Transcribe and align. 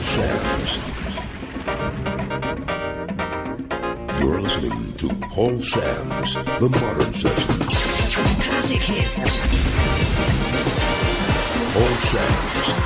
Sams. 0.00 0.78
You're 4.20 4.40
listening 4.40 4.92
to 4.94 5.08
Paul 5.28 5.60
Sams, 5.60 6.34
The 6.34 6.68
Modern 6.68 7.14
Sessions. 7.14 8.14
Classic 8.44 8.80
hits. 8.80 9.20
Paul 11.72 11.96
Sams. 11.98 12.83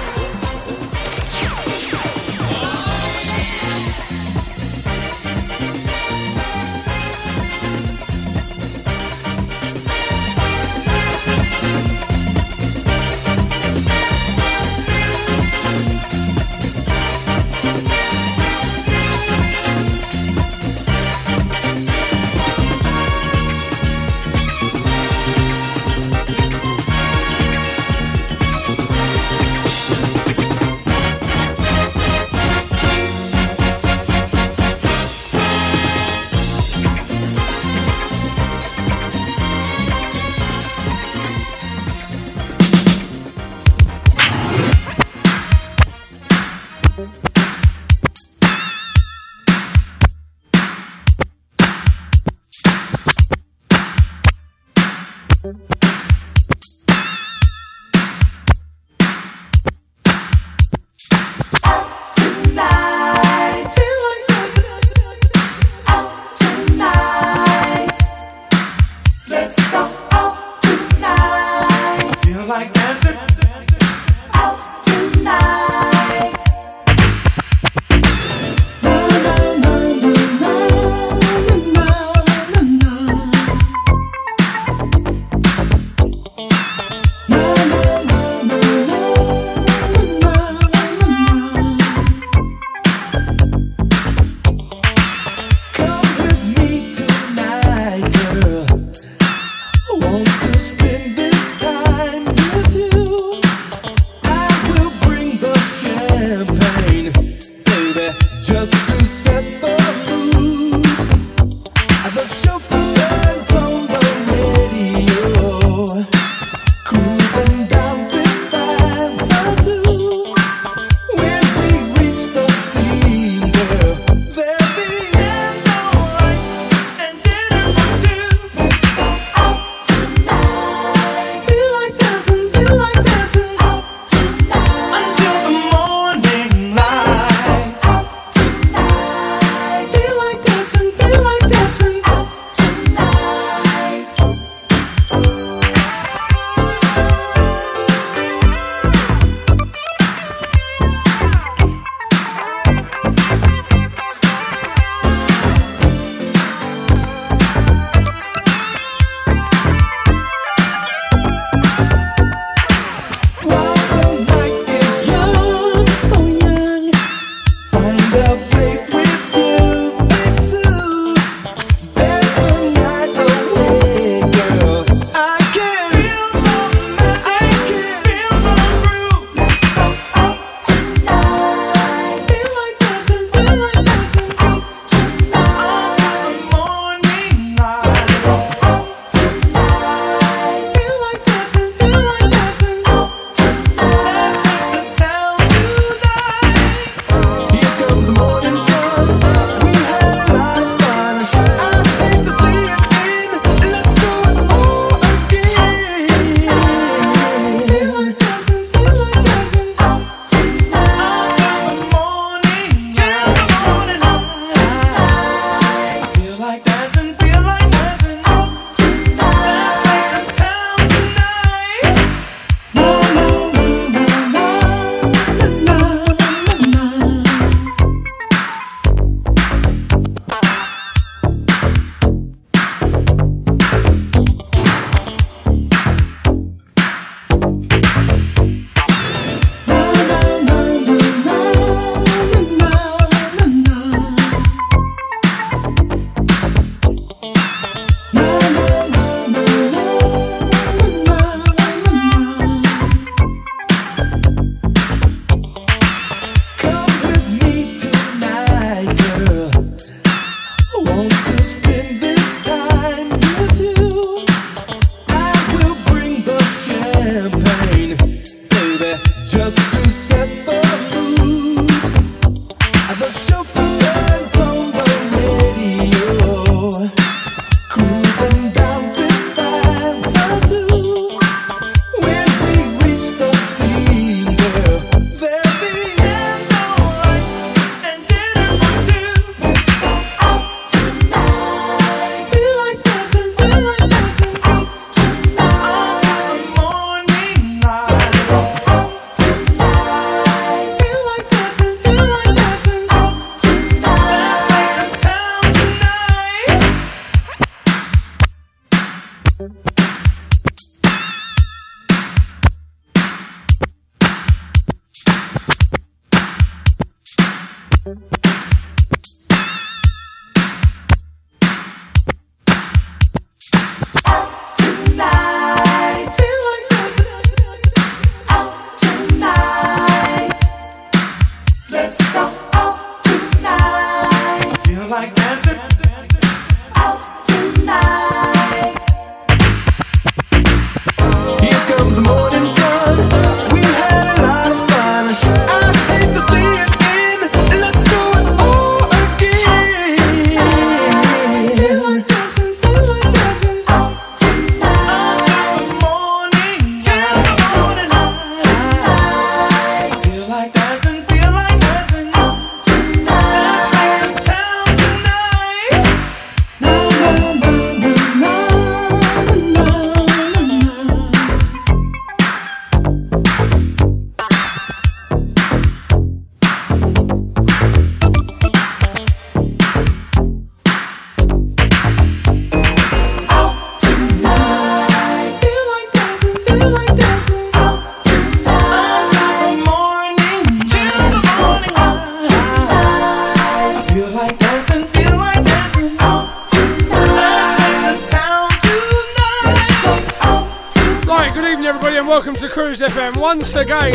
Once 403.39 403.55
again. 403.55 403.93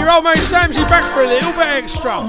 Your 0.00 0.10
old 0.10 0.24
mate 0.24 0.38
Samsy 0.38 0.82
back 0.88 1.08
for 1.12 1.22
a 1.22 1.28
little 1.28 1.52
bit 1.52 1.60
extra. 1.60 2.22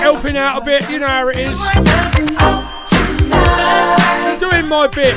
Helping 0.00 0.36
out 0.36 0.60
a 0.60 0.64
bit, 0.64 0.90
you 0.90 0.98
know 0.98 1.06
how 1.06 1.28
it 1.28 1.38
is. 1.38 1.58
Doing 4.38 4.66
my 4.66 4.86
bit. 4.86 5.14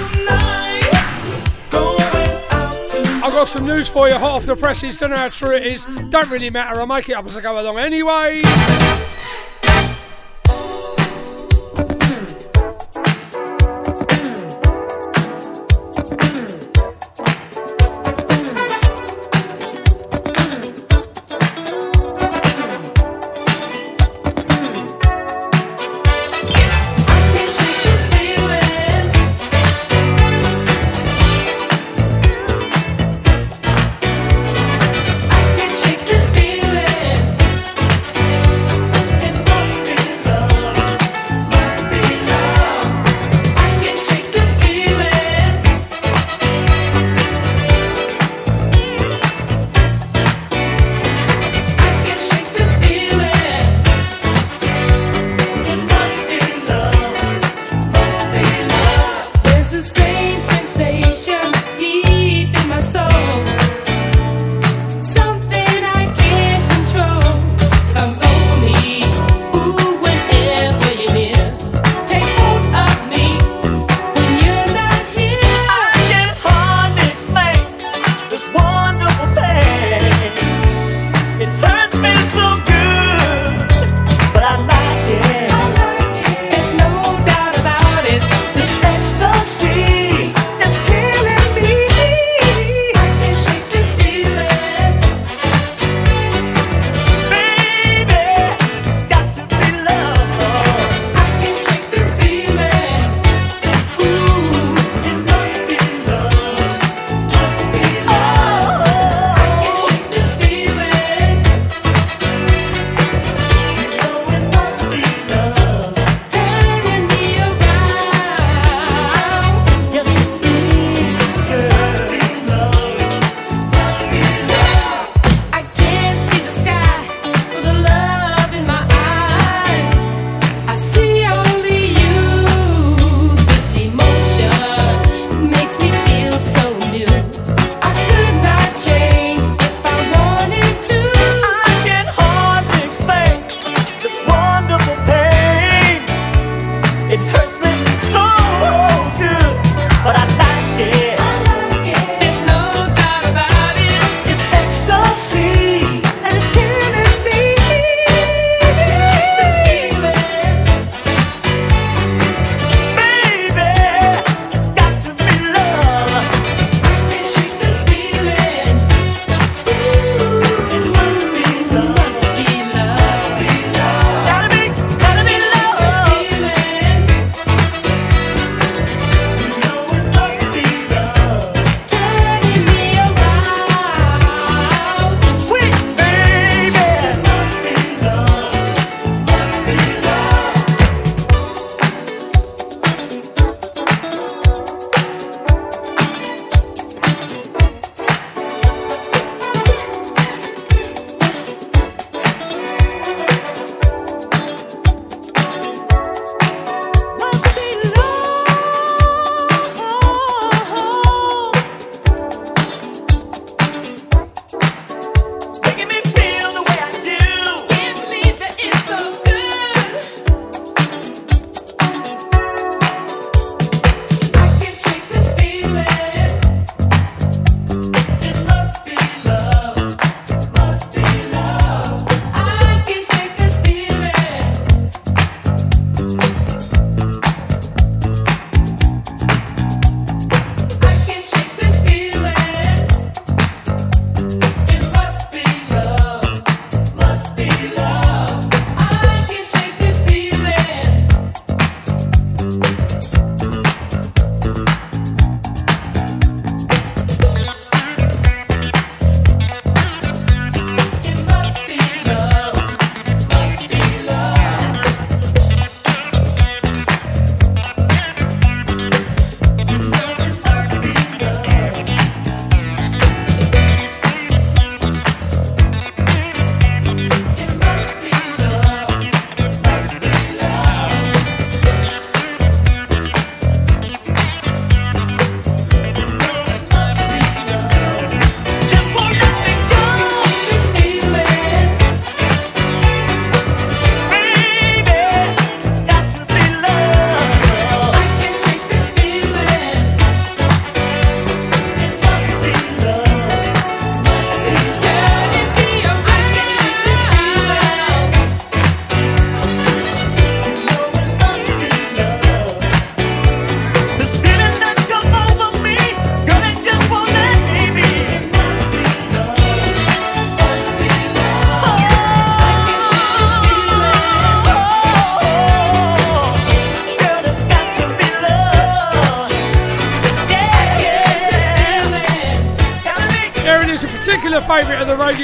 I've 3.22 3.34
got 3.34 3.50
some 3.50 3.66
news 3.66 3.90
for 3.90 4.08
you, 4.08 4.16
hot 4.16 4.32
off 4.32 4.46
the 4.46 4.56
presses, 4.56 4.98
don't 4.98 5.10
know 5.10 5.18
how 5.18 5.28
true 5.28 5.58
it 5.58 5.66
is. 5.66 5.84
Don't 6.10 6.30
really 6.30 6.50
matter, 6.50 6.80
I 6.80 6.86
make 6.86 7.10
it 7.10 7.14
up 7.14 7.26
as 7.26 7.36
I 7.36 7.42
go 7.42 7.60
along 7.60 7.80
anyway. 7.80 8.42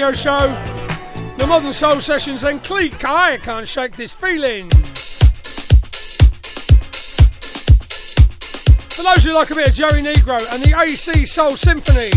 Radio 0.03 0.15
show, 0.17 0.47
the 1.37 1.47
Modern 1.47 1.71
Soul 1.71 2.01
Sessions, 2.01 2.43
and 2.43 2.61
Klique. 2.61 3.05
I 3.05 3.37
can't 3.37 3.65
shake 3.65 3.95
this 3.95 4.13
feeling. 4.13 4.69
For 8.89 9.03
those 9.03 9.23
who 9.23 9.31
like 9.31 9.51
a 9.51 9.55
bit 9.55 9.69
of 9.69 9.73
Joey 9.73 10.01
Negro 10.01 10.41
and 10.53 10.61
the 10.61 10.77
AC 10.77 11.25
Soul 11.25 11.55
Symphony. 11.55 12.11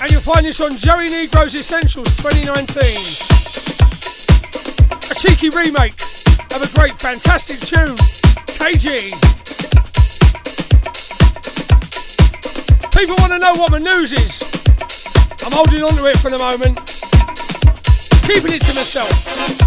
And 0.00 0.10
you'll 0.10 0.22
find 0.22 0.46
this 0.46 0.58
on 0.62 0.78
Joey 0.78 1.08
Negro's 1.08 1.54
Essentials 1.54 2.16
2019. 2.16 2.82
A 5.10 5.14
cheeky 5.14 5.50
remake 5.50 6.00
of 6.54 6.62
a 6.62 6.68
great, 6.74 6.98
fantastic 6.98 7.60
tune, 7.60 7.98
K-Jee. 8.46 9.31
People 13.02 13.16
want 13.18 13.32
to 13.32 13.38
know 13.40 13.54
what 13.54 13.72
my 13.72 13.78
news 13.78 14.12
is. 14.12 14.40
I'm 15.44 15.50
holding 15.50 15.82
on 15.82 15.92
to 15.94 16.06
it 16.06 16.18
for 16.18 16.30
the 16.30 16.38
moment, 16.38 16.78
keeping 18.28 18.52
it 18.52 18.62
to 18.62 18.74
myself. 18.74 19.61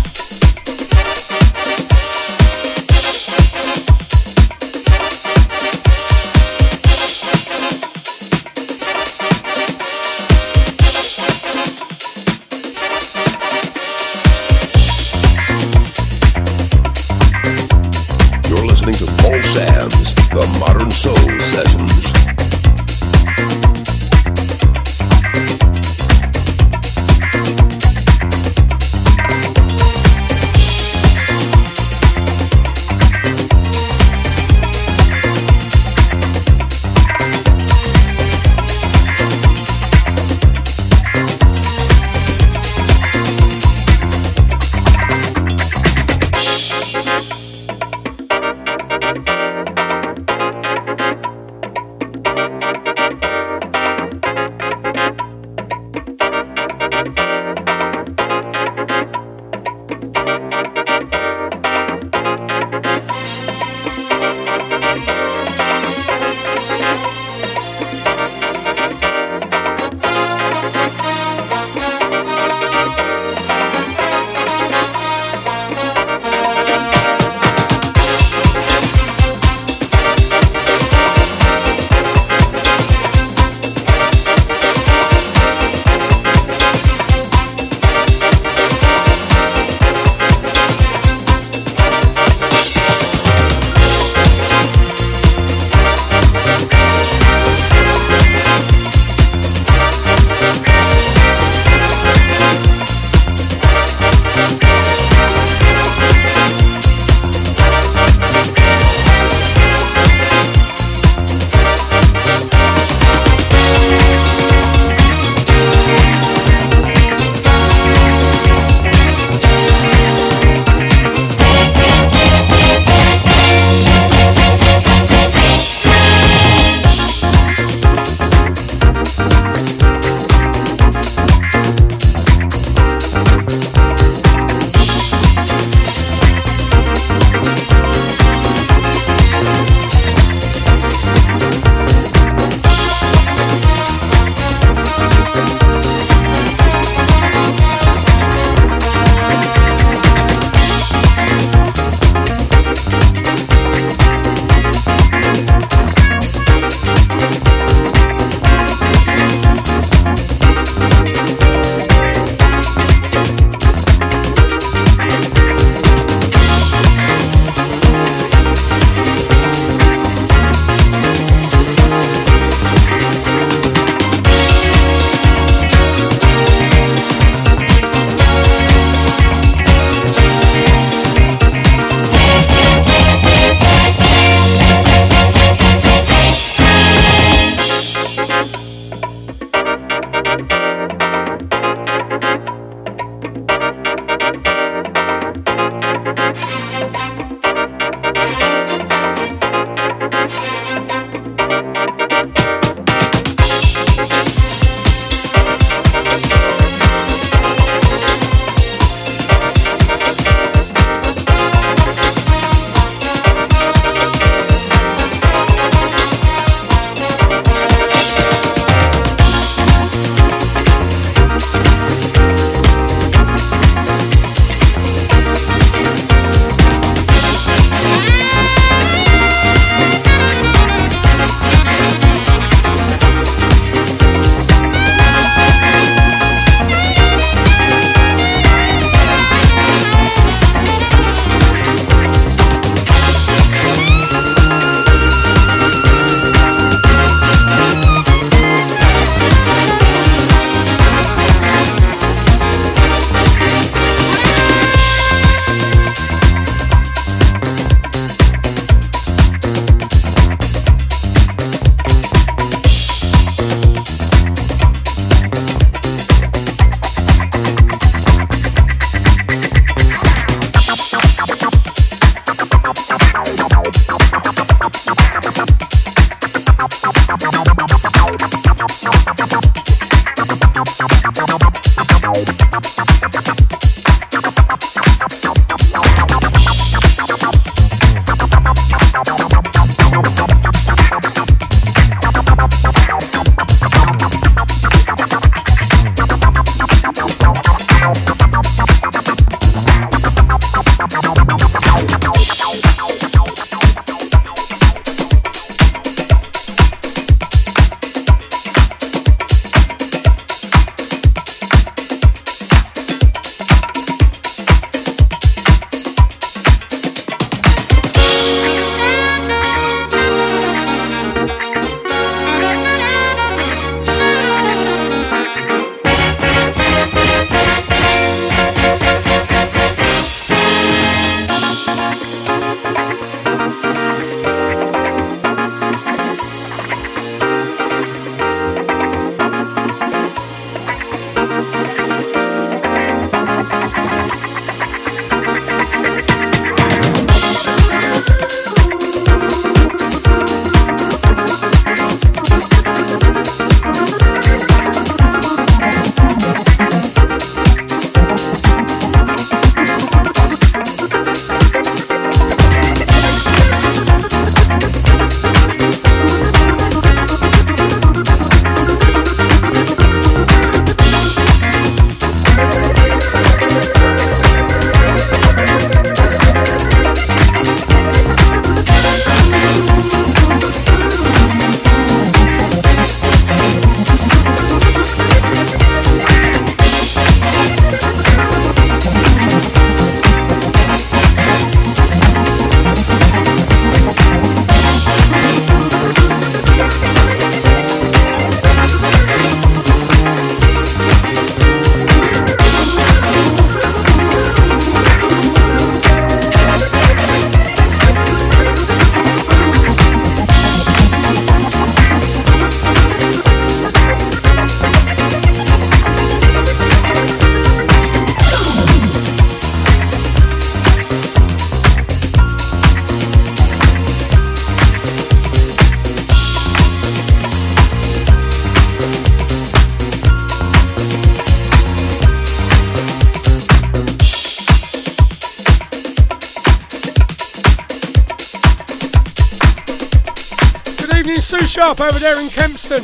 Sharp 441.55 441.79
over 441.79 441.99
there 441.99 442.19
in 442.19 442.27
Kempston. 442.27 442.83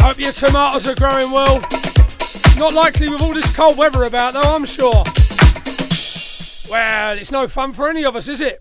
Hope 0.00 0.20
your 0.20 0.30
tomatoes 0.30 0.86
are 0.86 0.94
growing 0.94 1.32
well. 1.32 1.58
Not 2.56 2.74
likely 2.74 3.08
with 3.08 3.20
all 3.20 3.34
this 3.34 3.52
cold 3.56 3.76
weather 3.76 4.04
about, 4.04 4.34
though, 4.34 4.54
I'm 4.54 4.64
sure. 4.64 5.02
Well, 6.70 7.18
it's 7.18 7.32
no 7.32 7.48
fun 7.48 7.72
for 7.72 7.88
any 7.88 8.04
of 8.04 8.14
us, 8.14 8.28
is 8.28 8.40
it? 8.40 8.60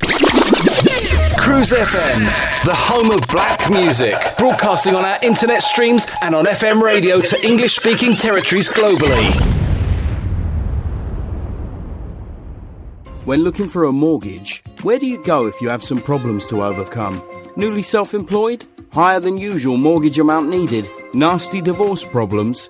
Cruise 1.37 1.69
FM, 1.69 2.65
the 2.65 2.73
home 2.73 3.11
of 3.11 3.21
black 3.27 3.69
music, 3.69 4.15
broadcasting 4.39 4.95
on 4.95 5.05
our 5.05 5.19
internet 5.21 5.61
streams 5.61 6.07
and 6.23 6.33
on 6.33 6.45
FM 6.45 6.81
radio 6.81 7.21
to 7.21 7.45
English 7.45 7.75
speaking 7.75 8.15
territories 8.15 8.69
globally. 8.69 9.29
When 13.25 13.43
looking 13.43 13.69
for 13.69 13.83
a 13.83 13.91
mortgage, 13.91 14.63
where 14.81 14.97
do 14.97 15.05
you 15.05 15.23
go 15.23 15.45
if 15.45 15.61
you 15.61 15.69
have 15.69 15.83
some 15.83 16.01
problems 16.01 16.47
to 16.47 16.63
overcome? 16.63 17.21
Newly 17.55 17.83
self 17.83 18.15
employed? 18.15 18.65
Higher 18.95 19.19
than 19.19 19.37
usual 19.37 19.75
mortgage 19.75 20.19
amount 20.19 20.47
needed? 20.47 20.89
Nasty 21.13 21.59
divorce 21.59 22.05
problems? 22.05 22.69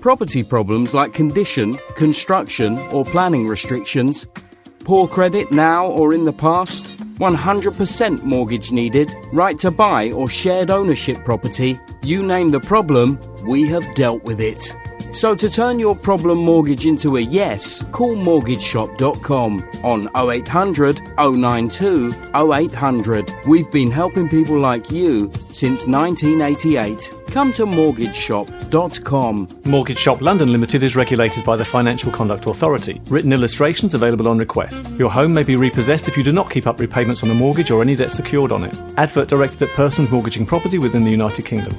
Property 0.00 0.42
problems 0.42 0.94
like 0.94 1.12
condition, 1.12 1.78
construction, 1.96 2.78
or 2.94 3.04
planning 3.04 3.46
restrictions? 3.46 4.26
Poor 4.84 5.06
credit 5.06 5.52
now 5.52 5.86
or 5.86 6.14
in 6.14 6.24
the 6.24 6.32
past? 6.32 6.86
100% 7.18 8.22
mortgage 8.22 8.72
needed? 8.72 9.14
Right 9.34 9.58
to 9.58 9.70
buy 9.70 10.10
or 10.12 10.30
shared 10.30 10.70
ownership 10.70 11.26
property? 11.26 11.78
You 12.02 12.22
name 12.22 12.48
the 12.48 12.60
problem, 12.60 13.20
we 13.46 13.68
have 13.68 13.94
dealt 13.94 14.24
with 14.24 14.40
it. 14.40 14.74
So 15.12 15.34
to 15.34 15.50
turn 15.50 15.78
your 15.78 15.94
problem 15.94 16.38
mortgage 16.38 16.86
into 16.86 17.18
a 17.18 17.20
yes, 17.20 17.84
call 17.92 18.16
mortgageshop.com 18.16 19.68
on 19.84 20.08
0800 20.16 21.02
092 21.18 22.14
0800. 22.34 23.29
We've 23.46 23.70
been 23.70 23.90
helping 23.90 24.28
people 24.28 24.58
like 24.58 24.90
you 24.90 25.32
since 25.50 25.86
1988. 25.86 27.10
Come 27.28 27.52
to 27.52 27.64
mortgageshop.com. 27.64 29.48
Mortgage 29.64 29.98
Shop 29.98 30.20
London 30.20 30.52
Limited 30.52 30.82
is 30.82 30.94
regulated 30.94 31.44
by 31.44 31.56
the 31.56 31.64
Financial 31.64 32.12
Conduct 32.12 32.44
Authority. 32.46 33.00
Written 33.06 33.32
illustrations 33.32 33.94
available 33.94 34.28
on 34.28 34.36
request. 34.36 34.90
Your 34.98 35.10
home 35.10 35.32
may 35.32 35.42
be 35.42 35.56
repossessed 35.56 36.06
if 36.06 36.18
you 36.18 36.22
do 36.22 36.32
not 36.32 36.50
keep 36.50 36.66
up 36.66 36.78
repayments 36.80 37.22
on 37.22 37.30
the 37.30 37.34
mortgage 37.34 37.70
or 37.70 37.80
any 37.80 37.96
debt 37.96 38.10
secured 38.10 38.52
on 38.52 38.64
it. 38.64 38.78
Advert 38.98 39.28
directed 39.28 39.62
at 39.62 39.70
persons 39.70 40.10
mortgaging 40.10 40.44
property 40.44 40.78
within 40.78 41.04
the 41.04 41.10
United 41.10 41.46
Kingdom. 41.46 41.78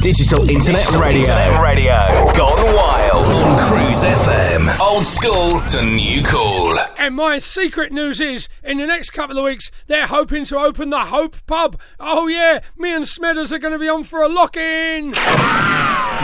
Digital 0.00 0.48
Internet 0.48 0.80
Digital 0.80 1.00
Radio. 1.00 1.20
Internet 1.22 1.60
Radio. 1.62 2.32
Gone 2.36 2.74
wild. 2.76 3.26
On 3.26 3.68
Cruise 3.68 4.04
FM. 4.04 4.78
Old 4.78 5.04
school 5.04 5.60
to 5.68 5.82
new 5.84 6.22
cool. 6.22 6.76
And 6.98 7.16
my 7.16 7.40
secret 7.40 7.90
news 7.92 8.20
is, 8.20 8.48
in 8.62 8.78
the 8.78 8.86
next 8.86 9.10
couple 9.10 9.36
of 9.38 9.44
weeks, 9.44 9.72
they're 9.88 10.06
hoping 10.06 10.44
to 10.46 10.58
open 10.58 10.90
the 10.90 11.00
Hope 11.00 11.36
Pub. 11.46 11.80
Oh 11.98 12.28
yeah, 12.28 12.60
me 12.76 12.94
and 12.94 13.04
Smedders 13.06 13.50
are 13.50 13.58
going 13.58 13.72
to 13.72 13.78
be 13.78 13.88
on 13.88 14.04
for 14.04 14.22
a 14.22 14.28
lock-in. 14.28 15.14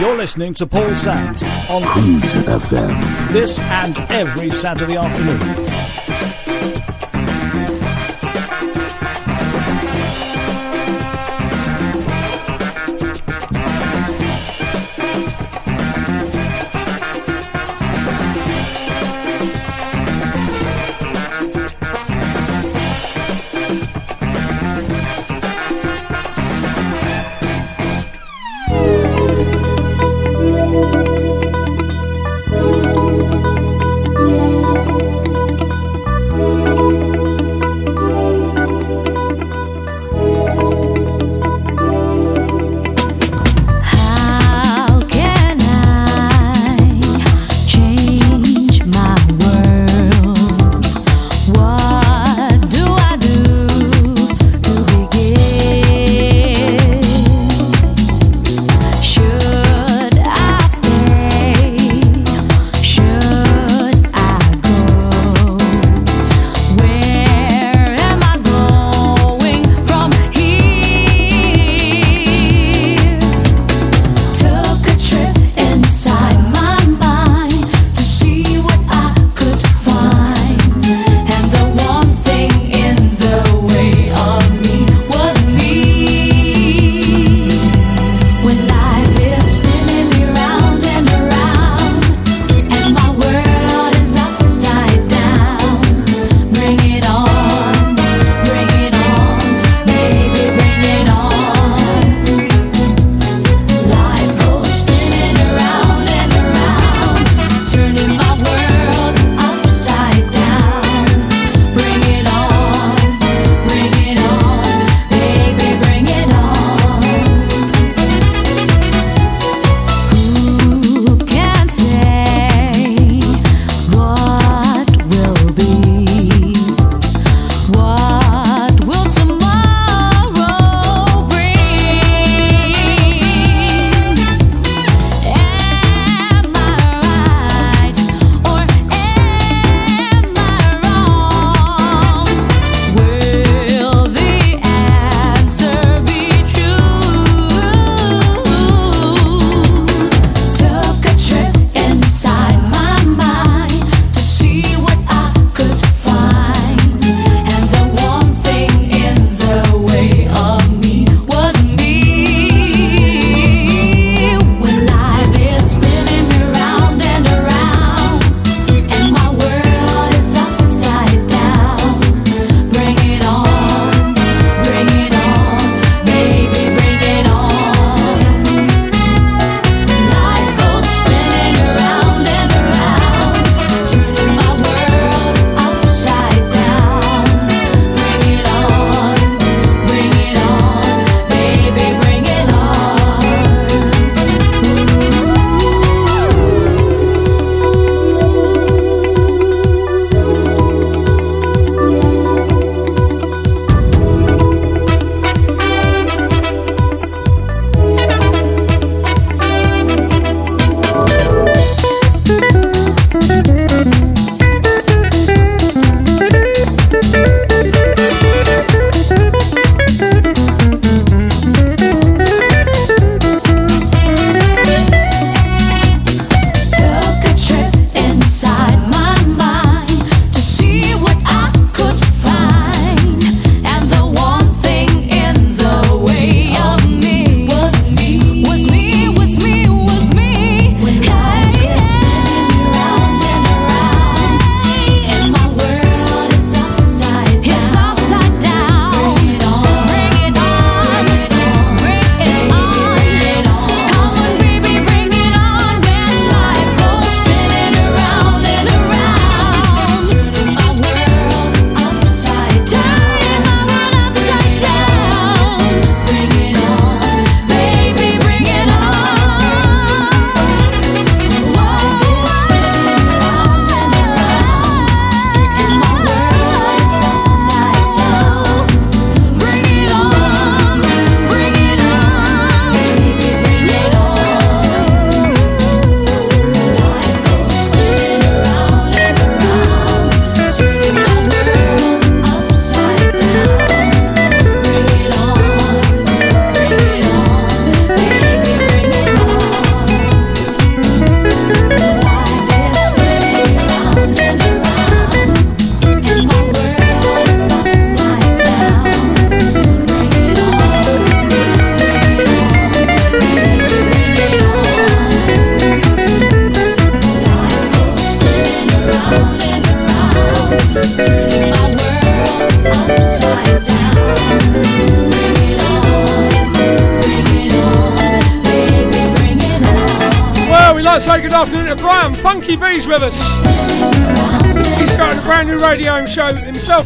You're 0.00 0.16
listening 0.16 0.54
to 0.54 0.66
Paul 0.66 0.94
Sams 0.94 1.42
on 1.68 1.82
Cruise 1.82 2.32
FM. 2.46 3.32
this 3.32 3.58
and 3.58 3.98
every 4.12 4.50
Saturday 4.50 4.96
afternoon. 4.96 5.83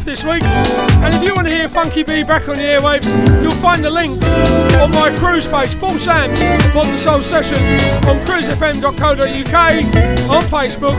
This 0.09 0.23
week. 0.23 0.41
And 0.41 1.13
if 1.13 1.21
you 1.21 1.35
want 1.35 1.45
to 1.45 1.55
hear 1.55 1.69
Funky 1.69 2.01
B 2.01 2.23
back 2.23 2.49
on 2.49 2.55
the 2.55 2.63
airwaves, 2.63 3.05
you'll 3.43 3.51
find 3.51 3.85
the 3.85 3.91
link 3.91 4.19
on 4.81 4.89
my 4.91 5.15
cruise 5.19 5.45
page, 5.45 5.79
Paul 5.79 5.99
Sams 5.99 6.39
Modern 6.73 6.97
Soul 6.97 7.21
Session 7.21 7.59
on 8.09 8.17
cruisefm.co.uk 8.25 9.53
on 10.31 10.43
Facebook. 10.45 10.97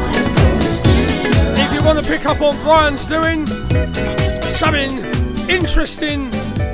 If 1.58 1.72
you 1.72 1.82
want 1.84 1.98
to 1.98 2.04
pick 2.08 2.24
up 2.24 2.40
on 2.40 2.54
Brian's 2.62 3.04
doing 3.04 3.46
something 4.42 4.92
interesting 5.50 6.32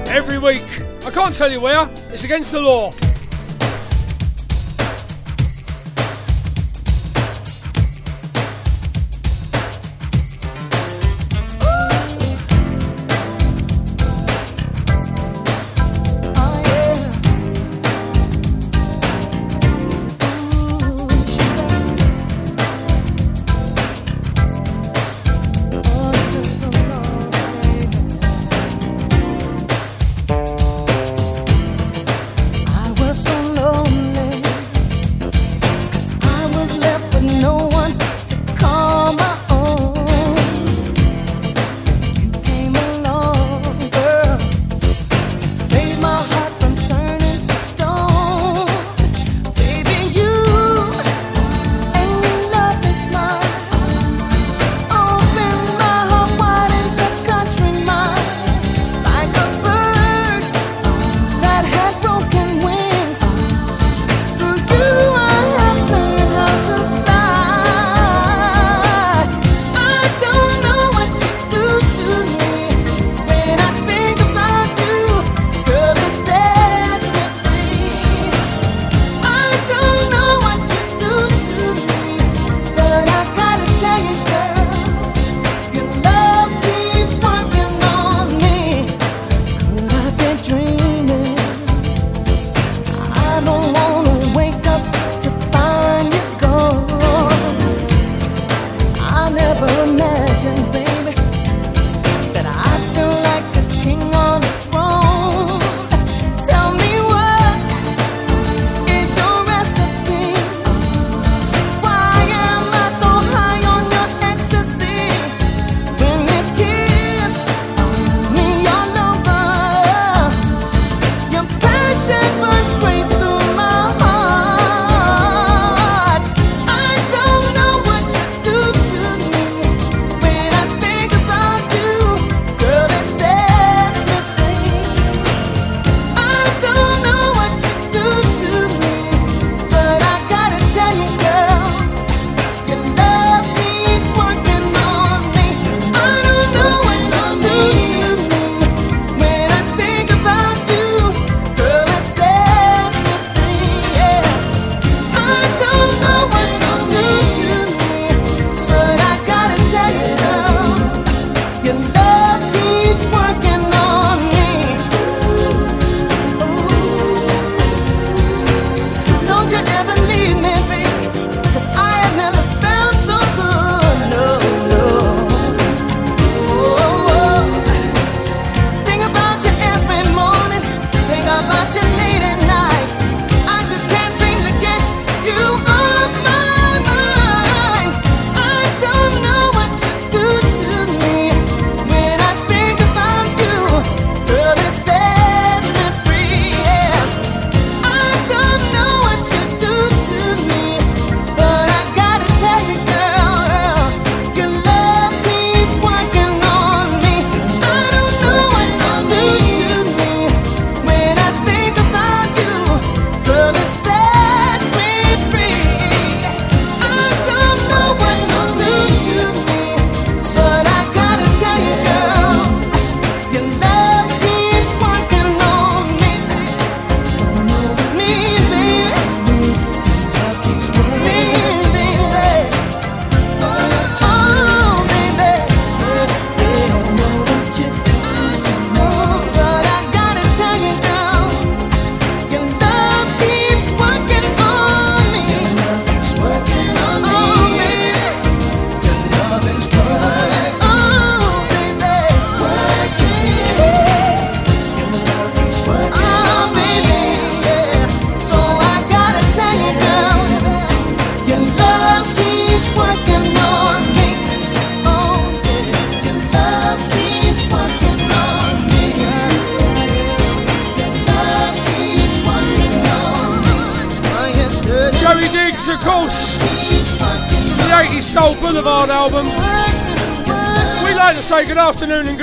every 0.08 0.36
week, 0.36 0.66
I 1.06 1.10
can't 1.10 1.34
tell 1.34 1.50
you 1.50 1.62
where, 1.62 1.88
it's 2.12 2.24
against 2.24 2.52
the 2.52 2.60
law. 2.60 2.92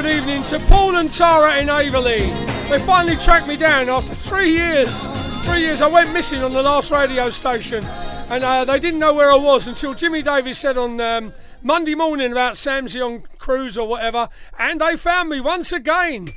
good 0.03 0.17
evening 0.17 0.43
to 0.43 0.59
Paul 0.67 0.97
and 0.97 1.09
Tara 1.09 1.59
in 1.59 1.67
Averley. 1.67 2.19
They 2.67 2.77
finally 2.79 3.15
tracked 3.15 3.47
me 3.47 3.55
down 3.55 3.87
after 3.87 4.13
three 4.13 4.51
years. 4.51 5.03
Three 5.45 5.61
years 5.61 5.79
I 5.79 5.87
went 5.87 6.11
missing 6.11 6.43
on 6.43 6.51
the 6.51 6.61
last 6.61 6.91
radio 6.91 7.29
station, 7.29 7.85
and 8.29 8.43
uh, 8.43 8.65
they 8.65 8.81
didn't 8.81 8.99
know 8.99 9.13
where 9.13 9.31
I 9.31 9.37
was 9.37 9.65
until 9.69 9.93
Jimmy 9.93 10.21
Davis 10.21 10.57
said 10.57 10.77
on 10.77 10.99
um, 10.99 11.33
Monday 11.61 11.95
morning 11.95 12.33
about 12.33 12.57
Sam's 12.57 12.93
Young 12.93 13.21
Cruise 13.37 13.77
or 13.77 13.87
whatever, 13.87 14.27
and 14.59 14.81
they 14.81 14.97
found 14.97 15.29
me 15.29 15.39
once 15.39 15.71
again. 15.71 16.27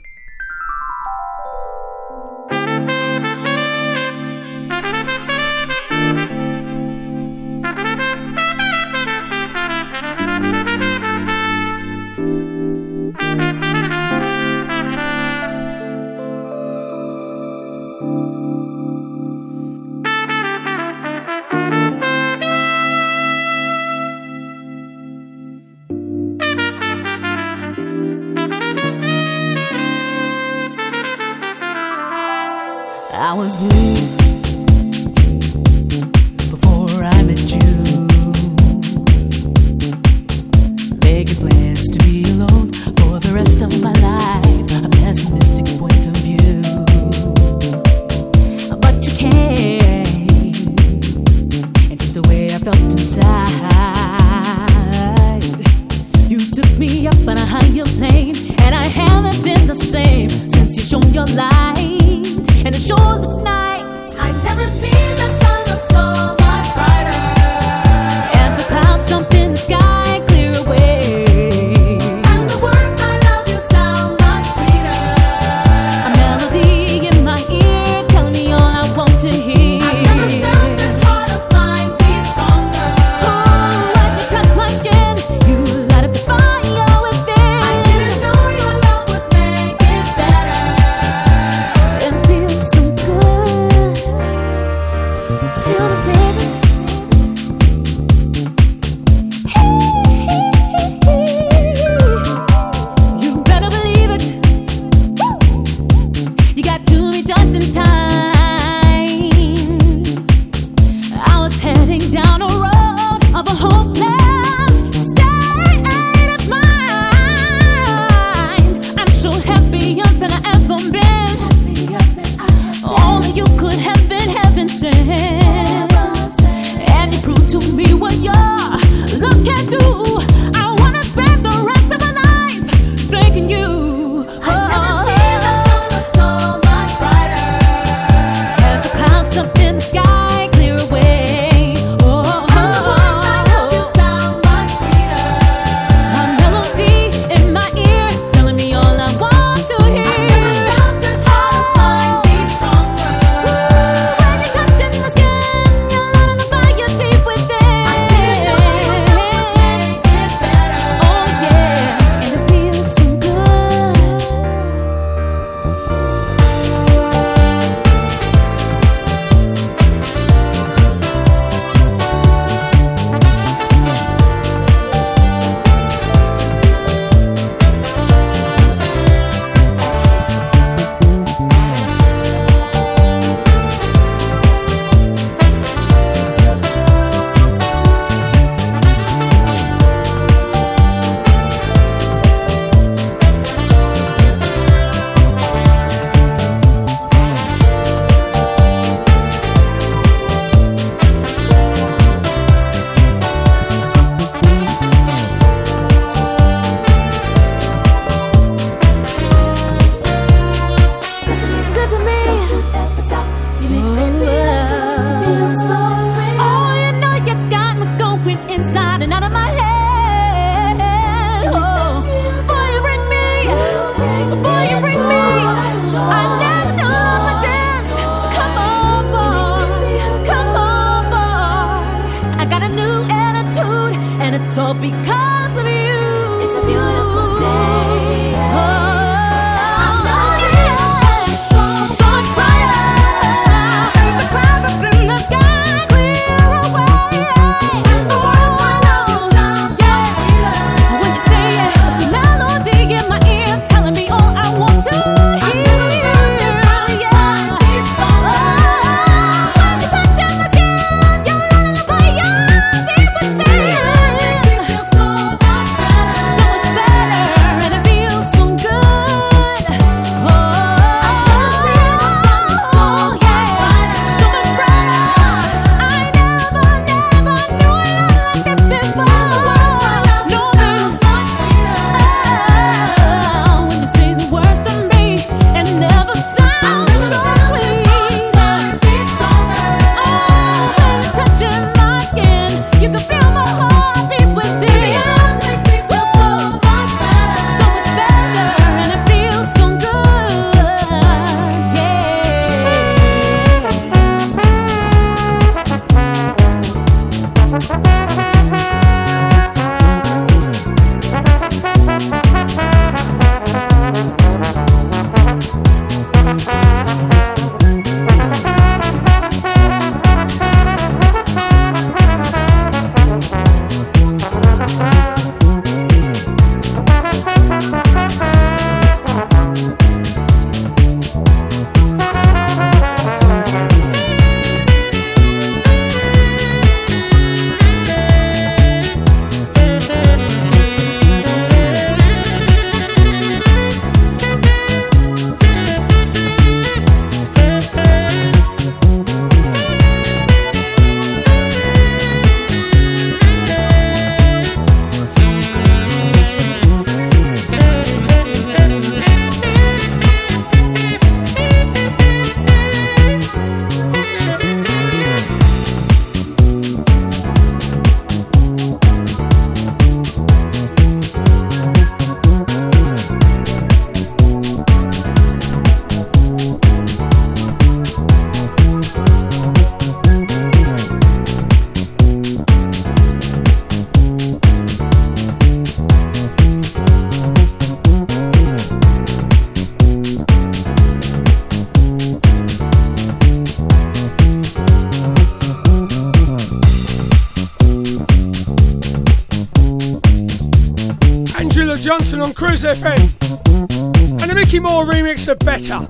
Cruise 402.56 402.78
FM. 402.78 404.22
And 404.22 404.30
the 404.30 404.34
Mickey 404.34 404.60
Moore 404.60 404.86
remix 404.86 405.28
of 405.28 405.38
Better. 405.40 405.84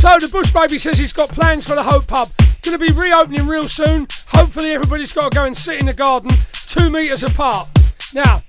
So 0.00 0.18
the 0.18 0.28
Bush 0.32 0.50
Baby 0.50 0.78
says 0.78 0.98
he's 0.98 1.12
got 1.12 1.28
plans 1.28 1.64
for 1.64 1.76
the 1.76 1.82
Hope 1.82 2.08
Pub. 2.08 2.30
Going 2.62 2.76
to 2.76 2.84
be 2.84 2.92
reopening 2.92 3.46
real 3.46 3.68
soon. 3.68 4.08
Hopefully 4.28 4.72
everybody's 4.72 5.12
got 5.12 5.30
to 5.30 5.34
go 5.36 5.44
and 5.44 5.56
sit 5.56 5.78
in 5.78 5.86
the 5.86 5.94
garden 5.94 6.30
two 6.66 6.90
metres 6.90 7.22
apart. 7.22 7.68
Now, 8.12 8.42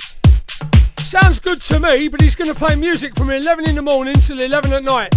sounds 0.97 1.39
good 1.39 1.61
to 1.63 1.79
me, 1.79 2.07
but 2.07 2.21
he's 2.21 2.35
going 2.35 2.51
to 2.51 2.57
play 2.57 2.75
music 2.75 3.15
from 3.15 3.29
11 3.29 3.69
in 3.69 3.75
the 3.75 3.83
morning 3.83 4.15
till 4.15 4.41
11 4.41 4.73
at 4.73 4.83
night. 4.83 5.13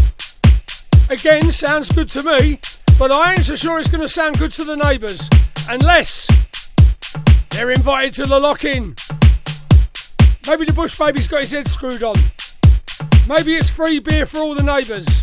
Again, 1.08 1.50
sounds 1.50 1.90
good 1.90 2.10
to 2.10 2.22
me, 2.22 2.60
but 2.98 3.10
I 3.10 3.32
ain't 3.32 3.46
so 3.46 3.56
sure 3.56 3.78
it's 3.78 3.88
going 3.88 4.02
to 4.02 4.08
sound 4.10 4.38
good 4.38 4.52
to 4.52 4.64
the 4.64 4.76
neighbours. 4.76 5.30
Unless 5.68 6.28
they're 7.50 7.70
invited 7.70 8.14
to 8.14 8.26
the 8.26 8.38
lock 8.38 8.64
in. 8.64 8.94
Maybe 10.46 10.66
the 10.66 10.74
Bush 10.74 10.98
Baby's 10.98 11.26
got 11.26 11.40
his 11.40 11.52
head 11.52 11.68
screwed 11.68 12.02
on. 12.02 12.16
Maybe 13.26 13.54
it's 13.54 13.70
free 13.70 13.98
beer 13.98 14.26
for 14.26 14.38
all 14.38 14.54
the 14.54 14.62
neighbours. 14.62 15.22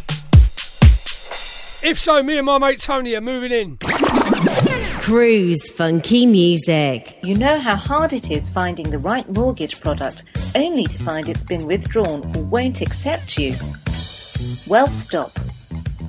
If 1.84 2.00
so, 2.00 2.24
me 2.24 2.38
and 2.38 2.46
my 2.46 2.58
mate 2.58 2.80
Tony 2.80 3.16
are 3.16 3.22
moving 3.22 3.52
in. 3.52 3.78
Cruise 5.00 5.70
Funky 5.70 6.26
Music. 6.26 7.20
You 7.24 7.38
know 7.38 7.60
how 7.60 7.76
hard 7.76 8.14
it 8.14 8.32
is 8.32 8.50
finding 8.50 8.90
the 8.90 9.00
right 9.00 9.28
mortgage 9.30 9.80
product 9.80 10.24
only 10.56 10.86
to 10.86 11.04
find 11.04 11.30
it's 11.30 11.44
been 11.44 11.68
withdrawn 11.68 12.36
or 12.36 12.44
won't 12.44 12.82
accept 12.82 13.38
you? 13.38 13.56
Well, 14.68 14.88
stop. 14.88 15.32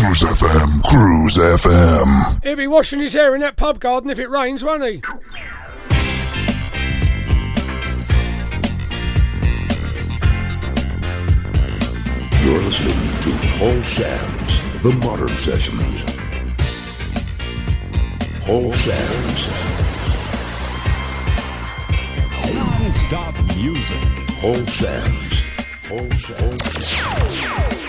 Cruise 0.00 0.22
FM, 0.22 0.82
Cruise 0.82 1.36
FM. 1.36 2.42
He'll 2.42 2.56
be 2.56 2.66
washing 2.66 3.00
his 3.00 3.12
hair 3.12 3.34
in 3.34 3.42
that 3.42 3.56
pub 3.56 3.80
garden 3.80 4.08
if 4.08 4.18
it 4.18 4.30
rains, 4.30 4.64
won't 4.64 4.82
he? 4.82 5.02
You're 12.42 12.62
listening 12.62 13.20
to 13.20 13.30
Paul 13.58 13.82
Sams 13.82 14.82
The 14.82 14.92
Modern 15.04 15.28
Sessions. 15.36 16.02
Paul 18.40 18.72
Sams 18.72 19.48
Non-stop 22.54 23.34
music. 23.54 24.00
Paul 24.40 24.56
Sams 24.66 25.42
Paul 25.86 26.10
Sams 26.12 27.79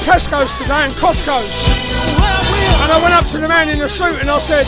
Tesco's 0.00 0.52
today 0.58 0.84
and 0.84 0.92
Costco's. 0.94 1.54
And 2.82 2.92
I 2.92 3.00
went 3.02 3.14
up 3.14 3.26
to 3.26 3.38
the 3.38 3.48
man 3.48 3.68
in 3.68 3.78
the 3.78 3.88
suit 3.88 4.20
and 4.20 4.30
I 4.30 4.38
said, 4.38 4.66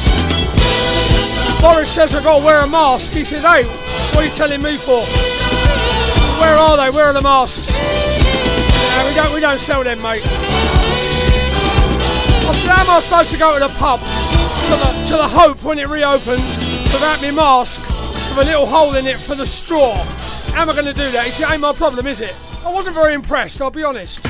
Boris 1.60 1.90
says 1.92 2.14
I've 2.14 2.24
got 2.24 2.38
to 2.38 2.44
wear 2.44 2.60
a 2.60 2.66
mask. 2.68 3.12
He 3.12 3.24
said, 3.24 3.42
hey, 3.42 3.64
what 4.14 4.24
are 4.24 4.28
you 4.28 4.34
telling 4.34 4.62
me 4.62 4.76
for? 4.76 5.04
Where 6.40 6.54
are 6.54 6.76
they? 6.76 6.90
Where 6.90 7.06
are 7.06 7.12
the 7.12 7.22
masks? 7.22 7.70
No, 7.70 9.08
we 9.08 9.14
don't, 9.14 9.34
we 9.34 9.40
don't 9.40 9.60
sell 9.60 9.84
them, 9.84 10.00
mate. 10.02 10.22
I 12.44 12.52
said, 12.52 12.70
how 12.70 12.82
am 12.82 12.90
I 12.90 13.00
supposed 13.00 13.30
to 13.30 13.38
go 13.38 13.54
to 13.54 13.60
the 13.60 13.72
pub, 13.78 14.00
to 14.00 14.06
the, 14.76 14.92
to 15.10 15.16
the 15.16 15.28
Hope 15.28 15.62
when 15.62 15.78
it 15.78 15.88
reopens, 15.88 16.56
without 16.92 17.22
my 17.22 17.30
mask, 17.30 17.80
with 18.36 18.38
a 18.38 18.44
little 18.44 18.66
hole 18.66 18.96
in 18.96 19.06
it 19.06 19.18
for 19.18 19.34
the 19.34 19.46
straw? 19.46 19.94
How 20.52 20.62
am 20.62 20.70
I 20.70 20.72
going 20.72 20.86
to 20.86 20.94
do 20.94 21.10
that? 21.12 21.24
He 21.26 21.30
said, 21.30 21.50
ain't 21.50 21.60
my 21.60 21.72
problem, 21.72 22.06
is 22.06 22.20
it? 22.20 22.34
I 22.64 22.70
wasn't 22.72 22.94
very 22.94 23.14
impressed, 23.14 23.60
I'll 23.62 23.70
be 23.70 23.84
honest. 23.84 24.20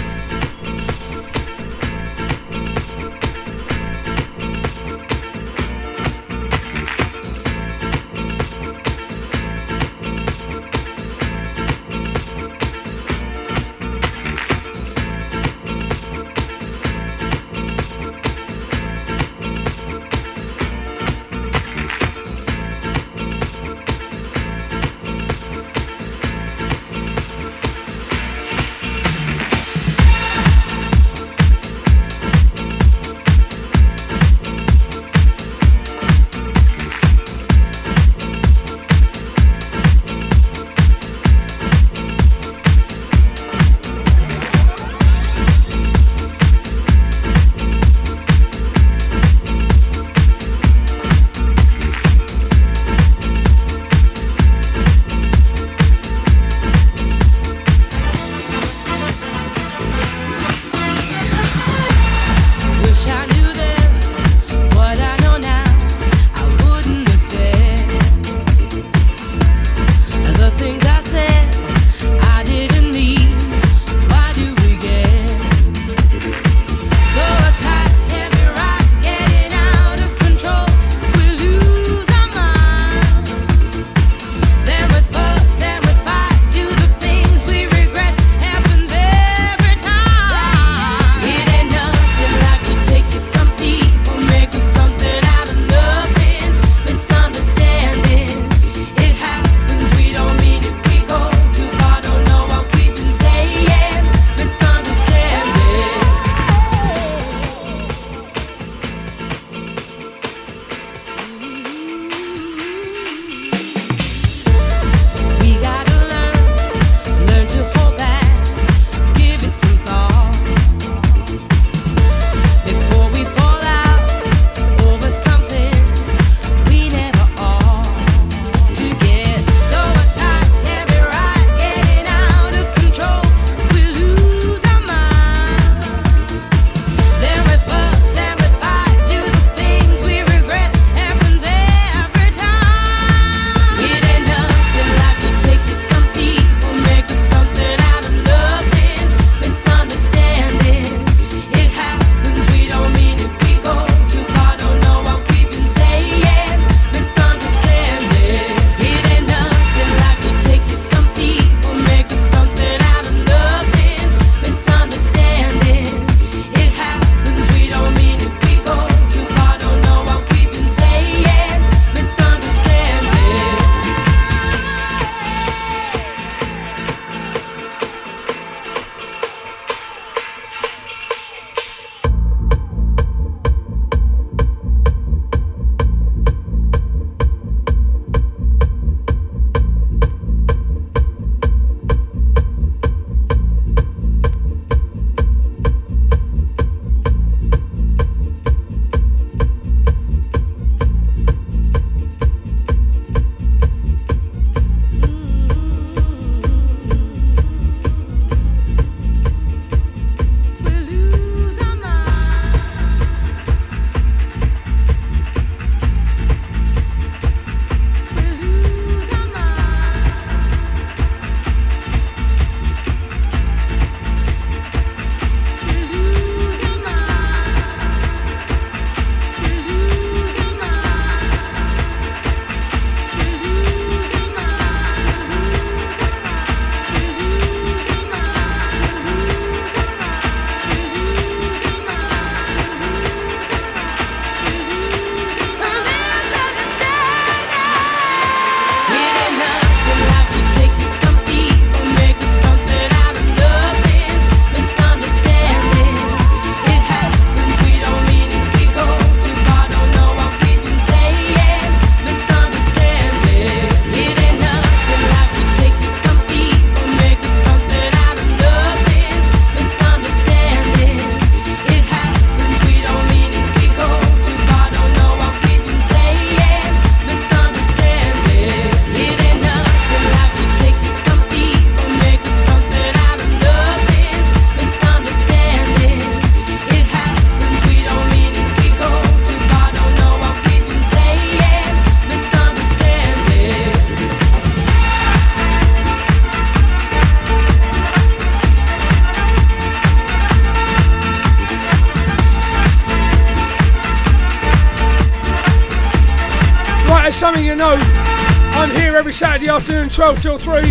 12 309.92 310.22
till 310.22 310.38
3, 310.38 310.62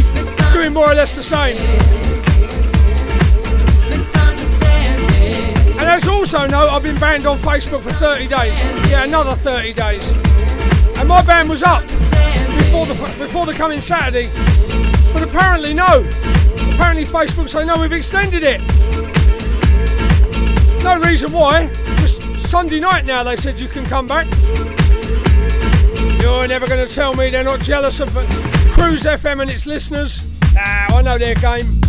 doing 0.54 0.74
more 0.74 0.90
or 0.90 0.96
less 0.96 1.16
the 1.16 1.24
same. 1.24 1.58
And 5.78 5.90
as 5.90 6.08
also 6.08 6.48
know, 6.48 6.70
I've 6.70 6.84
been 6.84 6.98
banned 7.00 7.26
on 7.26 7.38
Facebook 7.38 7.82
for 7.82 7.92
30 7.92 8.28
days. 8.28 8.58
Yeah, 8.90 9.04
another 9.04 9.36
30 9.36 9.74
days. 9.74 10.12
And 10.98 11.08
my 11.08 11.22
ban 11.22 11.48
was 11.48 11.64
up 11.64 11.84
before 11.84 12.86
the 12.86 13.16
before 13.18 13.46
the 13.46 13.54
coming 13.54 13.82
Saturday. 13.82 14.30
But 15.14 15.24
apparently 15.24 15.74
no. 15.74 16.08
Apparently 16.74 17.06
Facebook 17.06 17.50
say 17.50 17.66
no, 17.66 17.80
we've 17.80 17.92
extended 17.92 18.44
it. 18.44 18.62
No 20.84 20.98
reason 21.00 21.32
why. 21.32 21.68
Just 21.98 22.22
Sunday 22.40 22.80
night 22.80 23.06
now 23.06 23.24
they 23.24 23.36
said 23.36 23.60
you 23.60 23.68
can 23.68 23.86
come 23.86 24.08
back. 24.08 24.28
You're 26.22 26.48
never 26.48 26.68
going 26.68 26.86
to 26.86 26.94
tell 26.94 27.14
me 27.16 27.30
they're 27.30 27.44
not 27.44 27.60
jealous 27.60 28.00
of 28.00 28.16
Cruise 28.80 29.04
FM 29.04 29.42
and 29.42 29.52
its 29.52 29.66
listeners. 29.66 30.26
Ah, 30.58 30.96
I 30.96 31.02
know 31.02 31.18
their 31.18 31.36
game. 31.36 31.82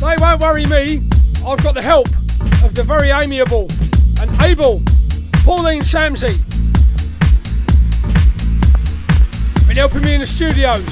They 0.00 0.16
won't 0.18 0.38
worry 0.38 0.66
me. 0.66 1.02
I've 1.46 1.62
got 1.62 1.72
the 1.72 1.80
help 1.80 2.08
of 2.62 2.74
the 2.74 2.84
very 2.84 3.08
amiable 3.08 3.68
and 4.20 4.30
able 4.42 4.82
Pauline 5.44 5.80
Samsey. 5.80 6.36
Been 9.66 9.78
helping 9.78 10.02
me 10.02 10.12
in 10.12 10.20
the 10.20 10.26
studios. 10.26 10.86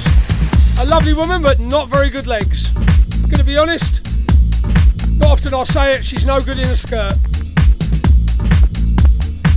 A 0.79 0.85
lovely 0.85 1.13
woman, 1.13 1.43
but 1.43 1.59
not 1.59 1.89
very 1.89 2.09
good 2.09 2.25
legs. 2.25 2.69
Gonna 3.29 3.43
be 3.43 3.55
honest, 3.55 4.03
not 5.11 5.29
often 5.29 5.53
I 5.53 5.63
say 5.65 5.93
it, 5.93 6.03
she's 6.03 6.25
no 6.25 6.41
good 6.41 6.57
in 6.57 6.69
a 6.69 6.75
skirt. 6.75 7.15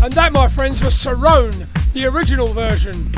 And 0.03 0.12
that, 0.12 0.33
my 0.35 0.49
friends, 0.49 0.85
was 0.85 0.95
Cerrone 0.95 1.66
the 1.95 2.07
original 2.07 2.49
version. 2.49 3.11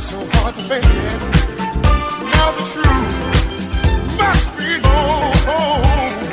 so 0.00 0.18
hard 0.32 0.54
to 0.54 0.62
fake 0.62 0.82
it. 0.82 1.20
Now 2.32 2.52
the 2.52 2.64
truth 2.72 4.16
must 4.16 4.56
be 4.56 4.80
known. 4.80 6.29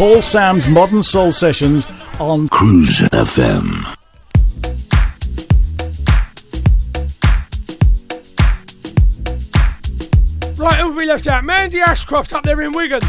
Paul 0.00 0.22
Sams 0.22 0.66
Modern 0.66 1.02
Soul 1.02 1.30
Sessions 1.30 1.86
on 2.18 2.48
Cruise 2.48 3.00
FM. 3.10 3.84
Right, 10.56 10.76
who 10.78 10.92
we 10.94 11.04
left 11.04 11.26
out? 11.26 11.44
Mandy 11.44 11.80
Ashcroft 11.80 12.32
up 12.32 12.44
there 12.44 12.62
in 12.62 12.72
Wigan. 12.72 13.02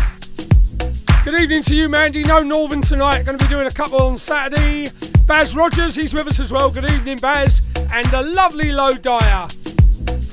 Good 1.24 1.40
evening 1.40 1.64
to 1.64 1.76
you, 1.78 1.88
Mandy. 1.88 2.26
No 2.26 2.44
Northern 2.44 2.82
tonight. 2.82 3.24
Going 3.24 3.38
to 3.38 3.46
be 3.46 3.50
doing 3.50 3.68
a 3.68 3.72
couple 3.72 4.02
on 4.02 4.18
Saturday. 4.18 4.90
Baz 5.26 5.56
Rogers, 5.56 5.96
he's 5.96 6.14
with 6.14 6.28
us 6.28 6.42
as 6.42 6.52
well. 6.52 6.70
Good 6.70 6.90
evening, 6.90 7.20
Baz. 7.20 7.62
And 7.94 8.06
the 8.08 8.22
lovely 8.22 8.74
Low 8.74 8.92
Dyer. 8.92 9.48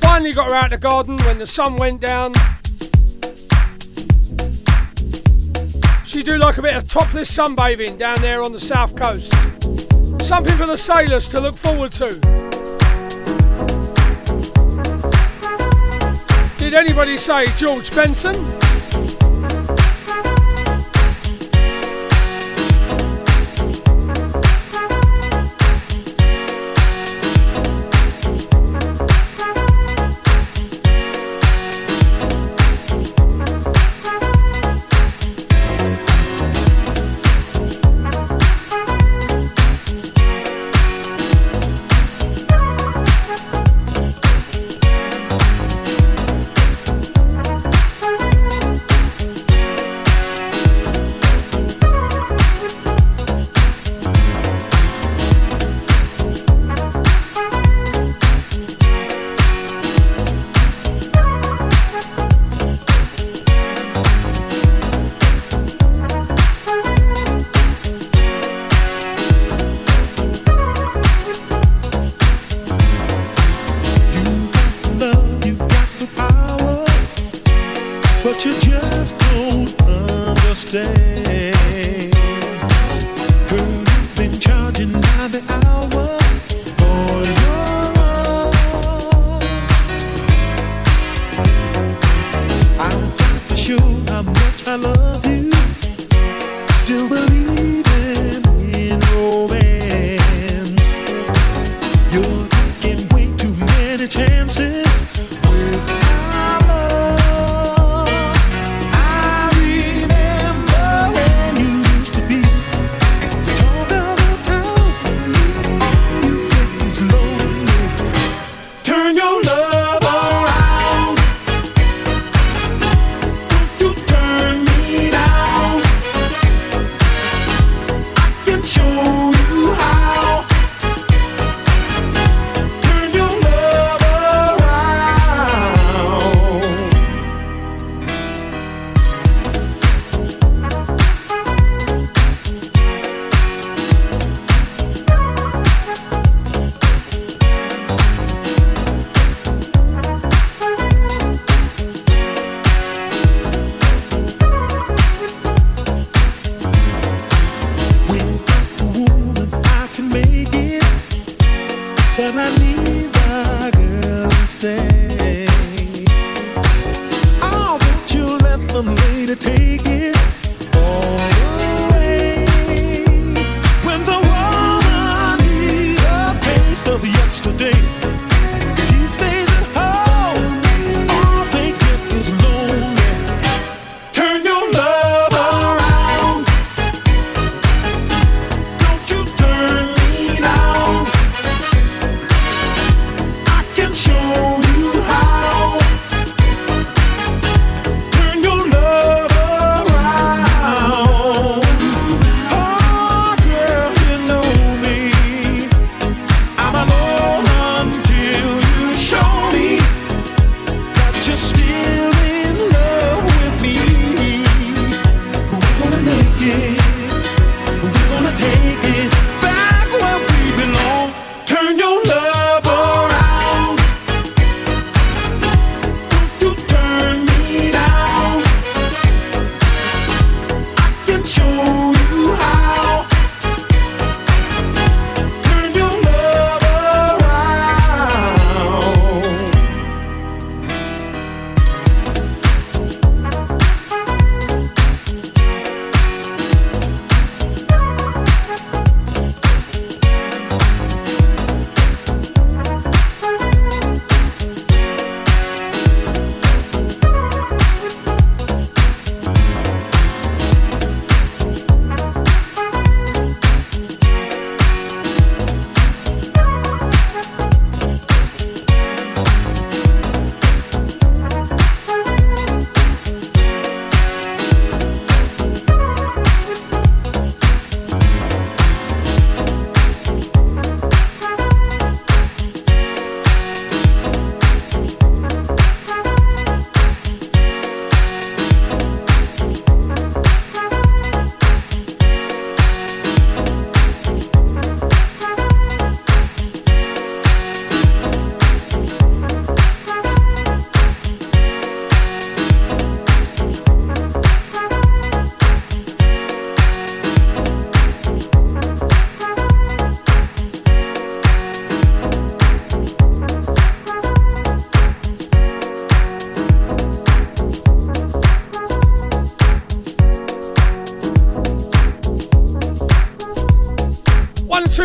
Finally 0.00 0.32
got 0.32 0.48
her 0.48 0.54
out 0.56 0.64
of 0.64 0.70
the 0.72 0.78
garden 0.78 1.18
when 1.18 1.38
the 1.38 1.46
sun 1.46 1.76
went 1.76 2.00
down. 2.00 2.34
She 6.09 6.22
do 6.22 6.38
like 6.38 6.56
a 6.56 6.62
bit 6.62 6.74
of 6.74 6.88
topless 6.88 7.30
sunbathing 7.30 7.98
down 7.98 8.22
there 8.22 8.42
on 8.42 8.50
the 8.50 8.59
south 8.59 8.96
coast. 8.96 9.30
Something 10.26 10.56
for 10.56 10.64
the 10.64 10.78
sailors 10.78 11.28
to 11.28 11.38
look 11.38 11.54
forward 11.54 11.92
to. 11.92 12.14
Did 16.56 16.72
anybody 16.72 17.18
say 17.18 17.48
George 17.59 17.94
Benson? 17.94 18.57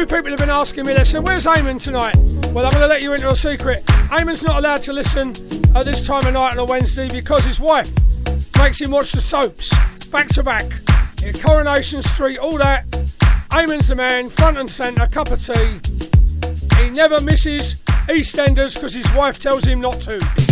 Few 0.07 0.17
people 0.17 0.31
have 0.31 0.39
been 0.39 0.49
asking 0.49 0.85
me, 0.85 0.93
listen, 0.93 1.23
where's 1.23 1.45
Eamon 1.45 1.81
tonight? 1.81 2.15
Well, 2.51 2.65
I'm 2.65 2.71
going 2.71 2.81
to 2.81 2.87
let 2.87 3.01
you 3.01 3.13
into 3.13 3.29
a 3.29 3.35
secret. 3.35 3.85
Eamon's 3.85 4.43
not 4.43 4.57
allowed 4.57 4.81
to 4.83 4.91
listen 4.91 5.29
at 5.75 5.85
this 5.85 6.05
time 6.05 6.25
of 6.25 6.33
night 6.33 6.51
on 6.51 6.59
a 6.59 6.65
Wednesday 6.65 7.07
because 7.07 7.45
his 7.45 7.57
wife 7.57 7.89
makes 8.57 8.81
him 8.81 8.91
watch 8.91 9.13
the 9.13 9.21
soaps 9.21 9.73
back 10.07 10.27
to 10.29 10.43
back. 10.43 10.65
In 11.23 11.33
Coronation 11.39 12.01
Street, 12.01 12.37
all 12.37 12.57
that. 12.57 12.85
Eamon's 13.51 13.87
the 13.87 13.95
man, 13.95 14.29
front 14.29 14.57
and 14.57 14.69
centre, 14.69 15.07
cup 15.07 15.31
of 15.31 15.41
tea. 15.41 15.79
He 16.81 16.89
never 16.89 17.21
misses 17.21 17.75
EastEnders 18.09 18.73
because 18.73 18.93
his 18.93 19.09
wife 19.15 19.39
tells 19.39 19.63
him 19.63 19.79
not 19.79 20.01
to. 20.01 20.42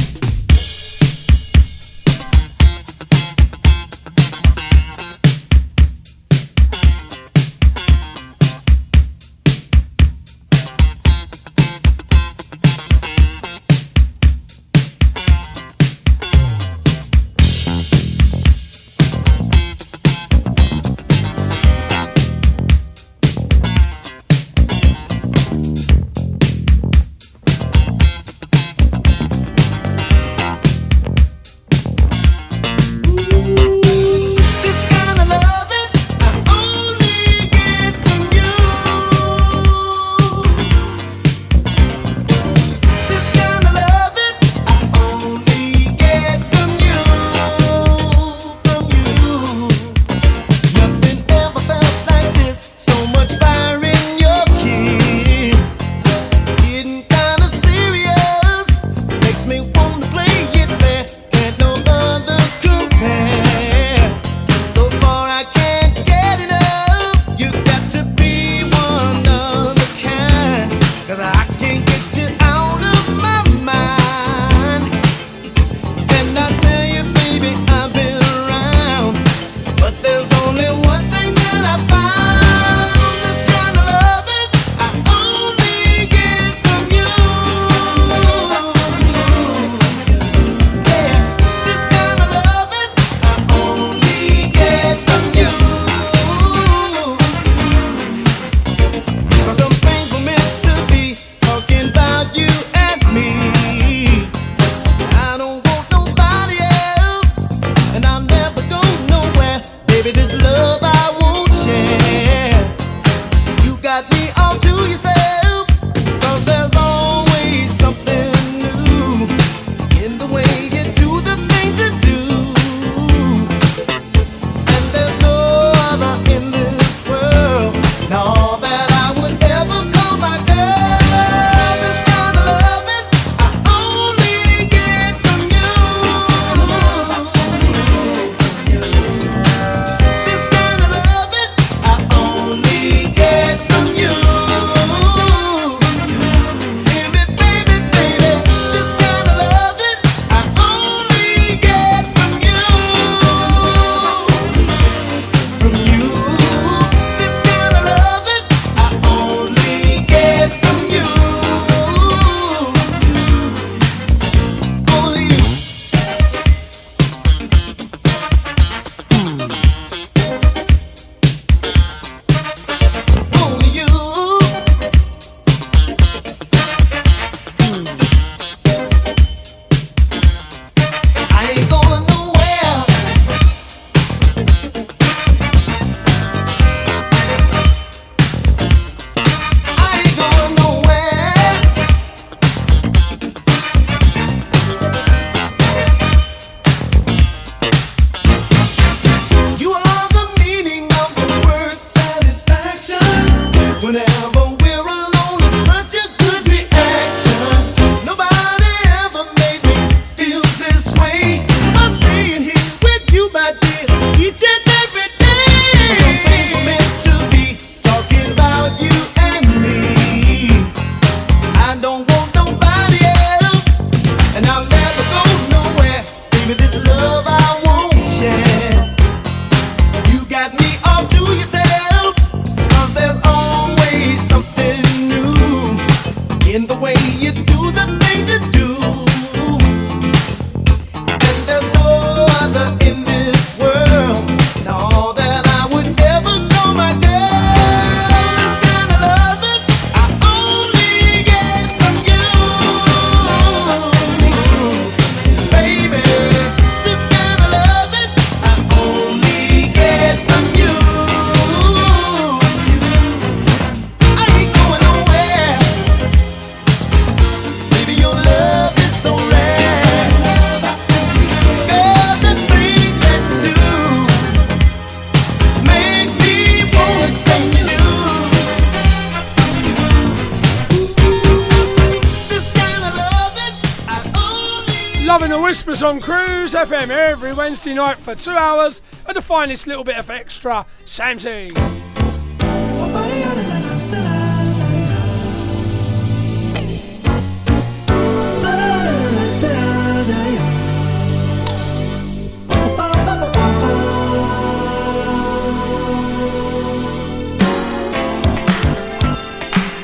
Wednesday 287.61 287.75
night 287.75 287.97
for 287.97 288.15
two 288.15 288.31
hours 288.31 288.81
and 289.05 289.15
the 289.15 289.21
finest 289.21 289.67
little 289.67 289.83
bit 289.83 289.95
of 289.95 290.09
extra 290.09 290.65
Samsy. 290.83 291.51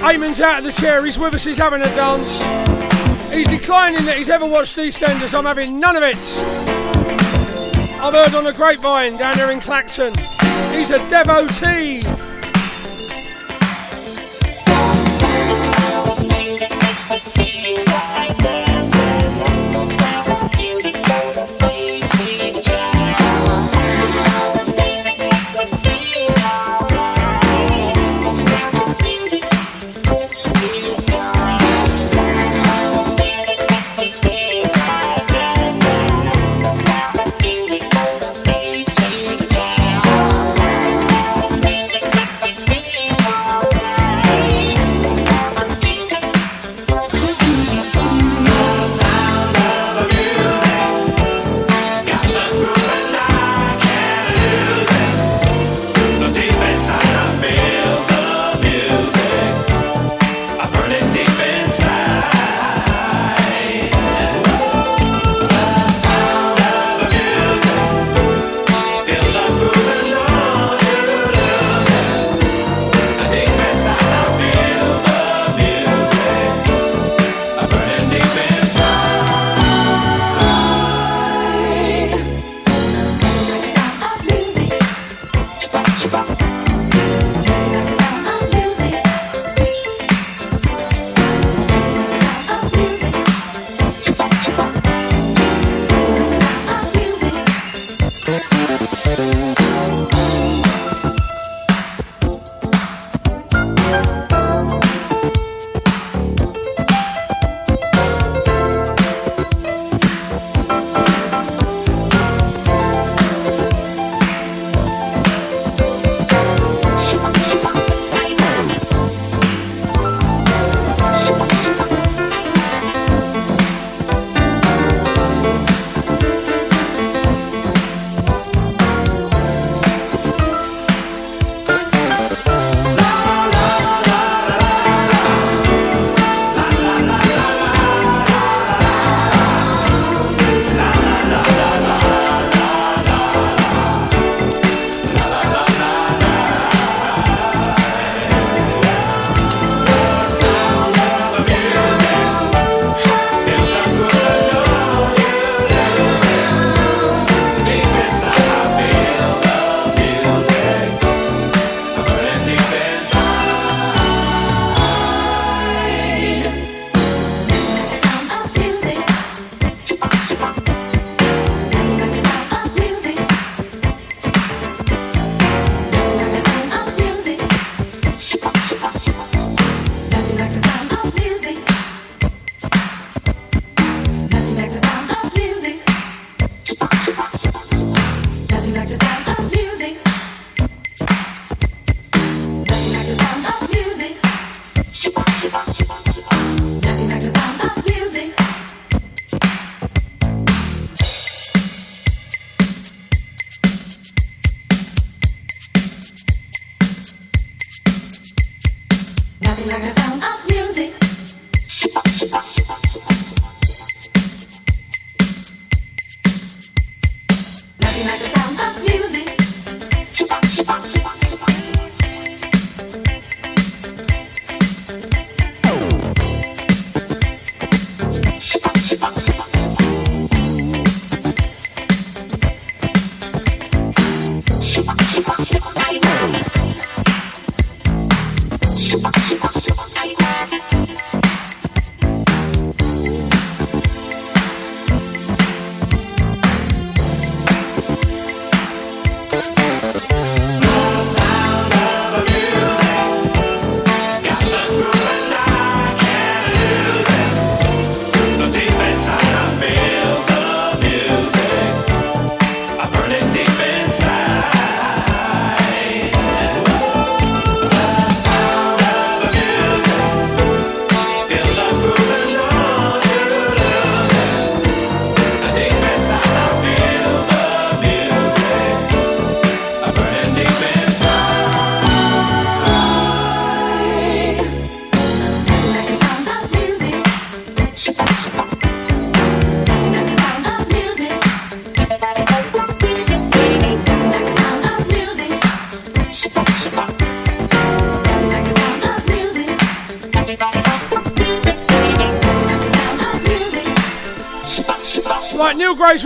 Eamon's 0.01 0.41
out 0.41 0.57
of 0.57 0.63
the 0.63 0.71
chair, 0.71 1.05
he's 1.05 1.19
with 1.19 1.35
us, 1.35 1.45
he's 1.45 1.59
having 1.59 1.81
a 1.83 1.85
dance. 1.95 2.41
He's 3.31 3.47
declining 3.47 4.03
that 4.05 4.17
he's 4.17 4.31
ever 4.31 4.47
watched 4.47 4.77
EastEnders, 4.77 5.37
I'm 5.37 5.45
having 5.45 5.79
none 5.79 5.95
of 5.95 6.01
it. 6.01 6.86
I've 8.07 8.13
heard 8.13 8.35
on 8.35 8.45
the 8.45 8.53
grapevine 8.53 9.17
down 9.17 9.35
there 9.35 9.51
in 9.51 9.59
Clacton. 9.59 10.13
He's 10.71 10.91
a 10.91 11.09
devotee. 11.09 12.06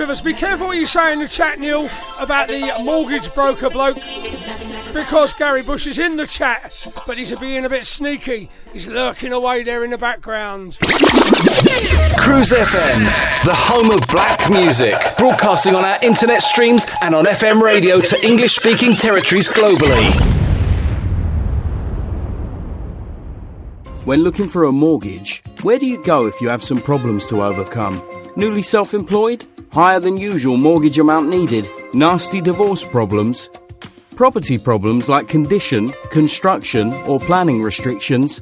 With 0.02 0.10
us. 0.10 0.20
Be 0.20 0.34
careful 0.34 0.68
what 0.68 0.78
you 0.78 0.88
say 0.88 1.14
in 1.14 1.20
the 1.20 1.28
chat, 1.28 1.60
Neil, 1.60 1.88
about 2.20 2.48
the 2.48 2.74
mortgage 2.84 3.34
broker 3.36 3.70
bloke. 3.70 3.98
Because 4.94 5.34
Gary 5.36 5.62
Bush 5.62 5.86
is 5.86 6.00
in 6.00 6.18
the 6.18 6.26
chat, 6.26 6.88
but 7.06 7.18
he's 7.18 7.32
being 7.40 7.66
a 7.66 7.70
bit 7.70 7.86
sneaky. 7.86 8.50
He's 8.74 8.88
lurking 8.88 9.32
away 9.32 9.64
there 9.64 9.84
in 9.84 9.92
the 9.92 9.98
background. 10.00 10.80
Cruise 12.18 12.52
FM, 12.52 13.04
the 13.46 13.54
home 13.54 13.92
of 13.92 14.06
black 14.08 14.50
music, 14.50 14.96
broadcasting 15.18 15.76
on 15.76 15.86
our 15.86 16.04
internet 16.04 16.42
streams 16.42 16.88
and 17.04 17.14
on 17.14 17.26
FM 17.26 17.62
radio 17.62 18.02
to 18.02 18.26
English 18.26 18.56
speaking 18.56 18.96
territories 18.96 19.50
globally. 19.50 20.12
When 24.06 24.24
looking 24.24 24.50
for 24.50 24.64
a 24.64 24.72
mortgage, 24.72 25.44
where 25.62 25.78
do 25.78 25.86
you 25.86 26.04
go 26.04 26.26
if 26.26 26.42
you 26.42 26.50
have 26.50 26.64
some 26.64 26.82
problems 26.82 27.28
to 27.28 27.44
overcome? 27.44 28.02
Newly 28.36 28.64
self 28.64 28.94
employed? 28.94 29.46
Higher 29.72 30.02
than 30.02 30.18
usual 30.18 30.58
mortgage 30.58 31.00
amount 31.00 31.30
needed? 31.30 31.66
Nasty 31.94 32.42
divorce 32.42 32.84
problems? 32.84 33.50
Property 34.18 34.58
problems 34.58 35.08
like 35.08 35.30
condition, 35.30 35.94
construction, 36.10 36.92
or 37.08 37.22
planning 37.22 37.64
restrictions? 37.64 38.42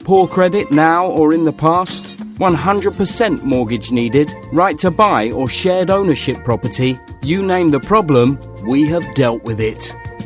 Poor 0.00 0.28
credit 0.28 0.70
now 0.70 1.06
or 1.06 1.32
in 1.32 1.46
the 1.46 1.52
past? 1.52 2.04
100% 2.38 3.42
mortgage 3.42 3.90
needed? 3.90 4.30
Right 4.52 4.78
to 4.80 4.90
buy 4.90 5.30
or 5.30 5.48
shared 5.48 5.88
ownership 5.88 6.44
property? 6.44 6.98
You 7.22 7.42
name 7.42 7.70
the 7.70 7.80
problem, 7.80 8.38
we 8.66 8.86
have 8.88 9.14
dealt 9.14 9.44
with 9.44 9.60
it. 9.60 9.96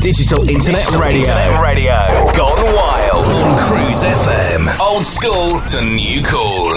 Digital 0.00 0.48
Internet 0.48 0.90
Radio. 0.92 1.60
Radio. 1.60 1.92
Gone 2.36 2.74
wild. 2.74 3.26
On 3.26 3.58
Cruise 3.66 4.02
FM. 4.02 4.78
Old 4.80 5.06
school 5.06 5.60
to 5.68 5.80
new 5.82 6.22
cool. 6.24 6.76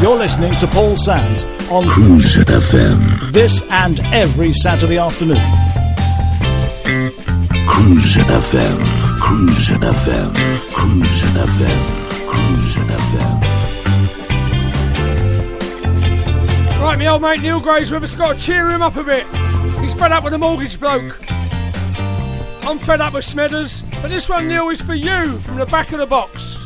You're 0.00 0.16
listening 0.16 0.54
to 0.56 0.66
Paul 0.68 0.96
Sams 0.96 1.44
on 1.70 1.88
Cruise 1.88 2.36
FM. 2.36 3.32
this 3.32 3.62
and 3.68 3.98
every 4.14 4.52
Saturday 4.52 4.96
afternoon. 4.96 5.42
Cruise 7.68 8.16
FM. 8.16 8.78
Cruise 9.20 9.68
FM. 9.68 10.34
Cruise 10.72 11.22
FM. 11.22 11.80
Cruise 12.26 12.74
FM. 12.76 13.40
Right, 16.80 16.98
my 16.98 17.06
old 17.06 17.22
mate 17.22 17.40
Neil 17.42 17.60
Gray's 17.60 17.90
with 17.92 18.02
us. 18.02 18.14
Got 18.14 18.38
to 18.38 18.42
cheer 18.42 18.68
him 18.70 18.82
up 18.82 18.96
a 18.96 19.04
bit. 19.04 19.26
He's 19.80 19.94
fed 19.94 20.12
up 20.12 20.24
with 20.24 20.32
the 20.32 20.38
mortgage 20.38 20.80
bloke. 20.80 21.18
I'm 22.64 22.78
fed 22.78 23.00
up 23.00 23.14
with 23.14 23.24
Smithers, 23.24 23.82
but 24.02 24.08
this 24.08 24.28
one, 24.28 24.48
Neil, 24.48 24.68
is 24.70 24.82
for 24.82 24.94
you 24.94 25.38
from 25.38 25.58
the 25.58 25.66
back 25.66 25.92
of 25.92 25.98
the 25.98 26.06
box. 26.06 26.57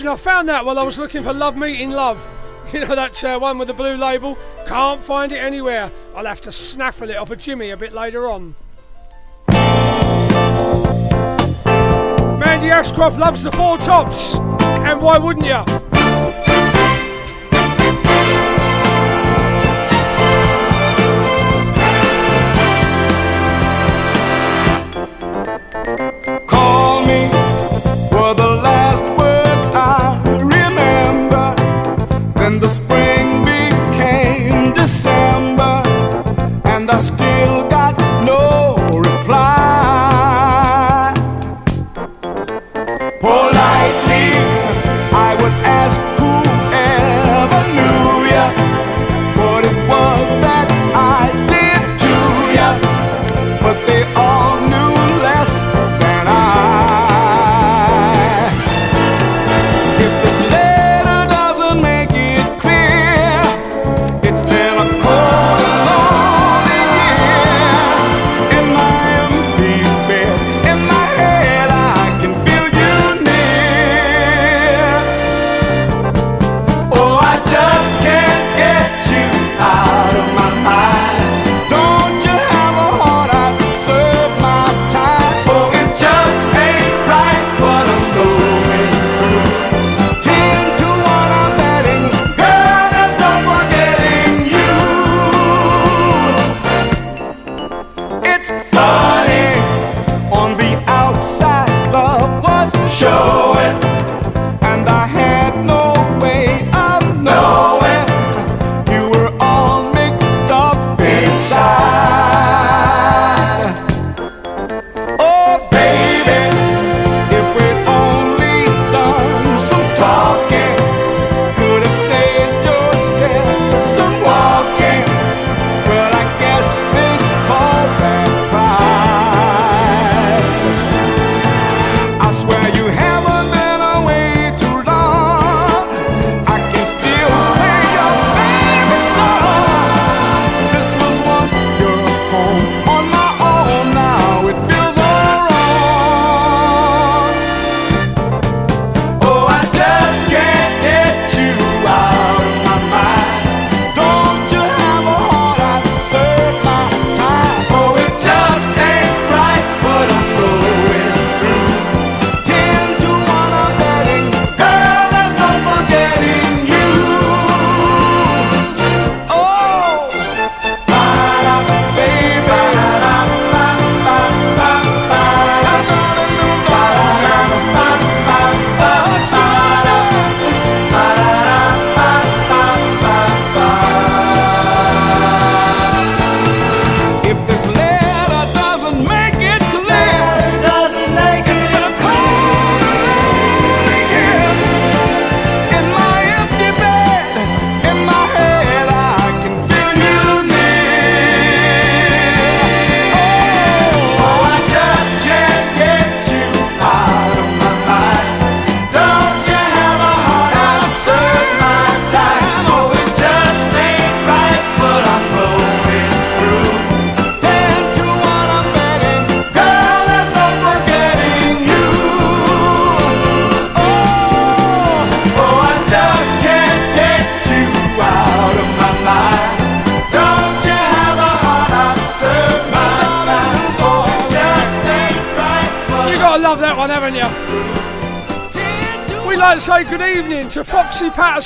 question. 0.00 0.08
I 0.08 0.16
found 0.16 0.48
that 0.48 0.64
while 0.64 0.78
I 0.78 0.82
was 0.82 0.98
looking 0.98 1.22
for 1.22 1.32
Love 1.32 1.56
Meeting 1.56 1.90
Love. 1.90 2.26
You 2.72 2.78
know 2.78 2.94
that 2.94 3.24
uh, 3.24 3.36
one 3.36 3.58
with 3.58 3.66
the 3.66 3.74
blue 3.74 3.96
label? 3.96 4.38
Can't 4.64 5.02
find 5.02 5.32
it 5.32 5.38
anywhere. 5.38 5.90
I'll 6.14 6.26
have 6.26 6.40
to 6.42 6.52
snaffle 6.52 7.10
it 7.10 7.16
off 7.16 7.30
a 7.30 7.32
of 7.32 7.40
Jimmy 7.40 7.70
a 7.70 7.76
bit 7.76 7.92
later 7.92 8.28
on. 8.28 8.54
Mandy 12.38 12.70
Ashcroft 12.70 13.18
loves 13.18 13.42
the 13.42 13.50
four 13.50 13.76
tops, 13.78 14.36
and 14.36 15.02
why 15.02 15.18
wouldn't 15.18 15.46
you? 15.46 15.79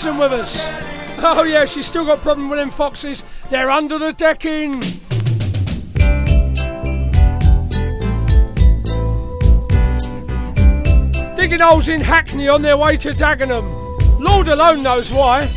Wilson 0.05 0.19
with 0.19 0.33
us. 0.39 0.65
Oh 1.19 1.45
yeah, 1.45 1.65
she's 1.65 1.87
still 1.87 2.05
got 2.05 2.19
problem 2.19 2.51
with 2.51 2.59
them 2.59 2.71
foxes. 2.71 3.23
They're 3.49 3.71
under 3.71 3.99
the 3.99 4.13
decking. 4.13 4.81
Digging 11.37 11.61
holes 11.61 11.89
in 11.89 12.03
Hackney 12.03 12.49
on 12.49 12.61
their 12.61 12.77
way 12.77 12.99
to 12.99 13.13
Dagenham. 13.13 14.21
Lord 14.21 14.49
alone 14.49 14.83
knows 14.83 15.11
why. 15.11 15.49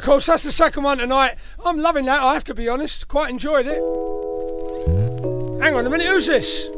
Of 0.00 0.06
course. 0.06 0.26
That's 0.26 0.44
the 0.44 0.52
second 0.52 0.82
one 0.82 0.96
tonight. 0.98 1.36
I'm 1.64 1.78
loving 1.78 2.06
that, 2.06 2.22
I 2.22 2.32
have 2.32 2.44
to 2.44 2.54
be 2.54 2.68
honest. 2.68 3.06
Quite 3.06 3.28
enjoyed 3.30 3.66
it. 3.66 3.80
Hmm? 4.86 5.60
Hang 5.60 5.74
on 5.74 5.86
a 5.86 5.90
minute, 5.90 6.06
who's 6.06 6.26
this? 6.26 6.70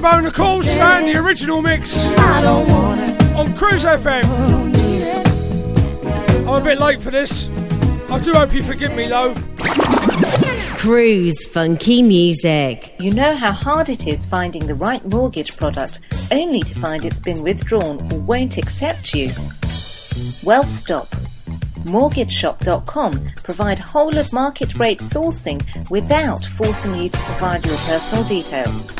Cerrone, 0.00 0.26
of 0.26 0.32
course, 0.32 0.78
and 0.78 1.06
the 1.06 1.22
original 1.22 1.60
mix 1.60 2.06
on 2.06 3.54
Cruise 3.54 3.84
FM. 3.84 4.24
I'm 6.48 6.62
a 6.62 6.64
bit 6.64 6.78
late 6.78 7.02
for 7.02 7.10
this. 7.10 7.50
I 8.10 8.18
do 8.18 8.32
hope 8.32 8.54
you 8.54 8.62
forgive 8.62 8.94
me, 8.94 9.08
though. 9.08 9.34
Cruise 10.74 11.44
Funky 11.44 12.00
Music. 12.02 12.94
You 12.98 13.12
know 13.12 13.34
how 13.34 13.52
hard 13.52 13.90
it 13.90 14.06
is 14.06 14.24
finding 14.24 14.66
the 14.66 14.74
right 14.74 15.04
mortgage 15.04 15.54
product 15.58 16.00
only 16.32 16.62
to 16.62 16.80
find 16.80 17.04
it's 17.04 17.20
been 17.20 17.42
withdrawn 17.42 18.10
or 18.10 18.20
won't 18.20 18.56
accept 18.56 19.12
you? 19.12 19.28
Well, 20.44 20.64
stop. 20.64 21.08
MortgageShop.com 21.84 23.32
provide 23.42 23.78
whole 23.78 24.16
of 24.16 24.32
market 24.32 24.76
rate 24.76 25.00
sourcing 25.00 25.90
without 25.90 26.42
forcing 26.56 26.94
you 26.94 27.10
to 27.10 27.18
provide 27.18 27.66
your 27.66 27.76
personal 27.76 28.24
details. 28.24 28.99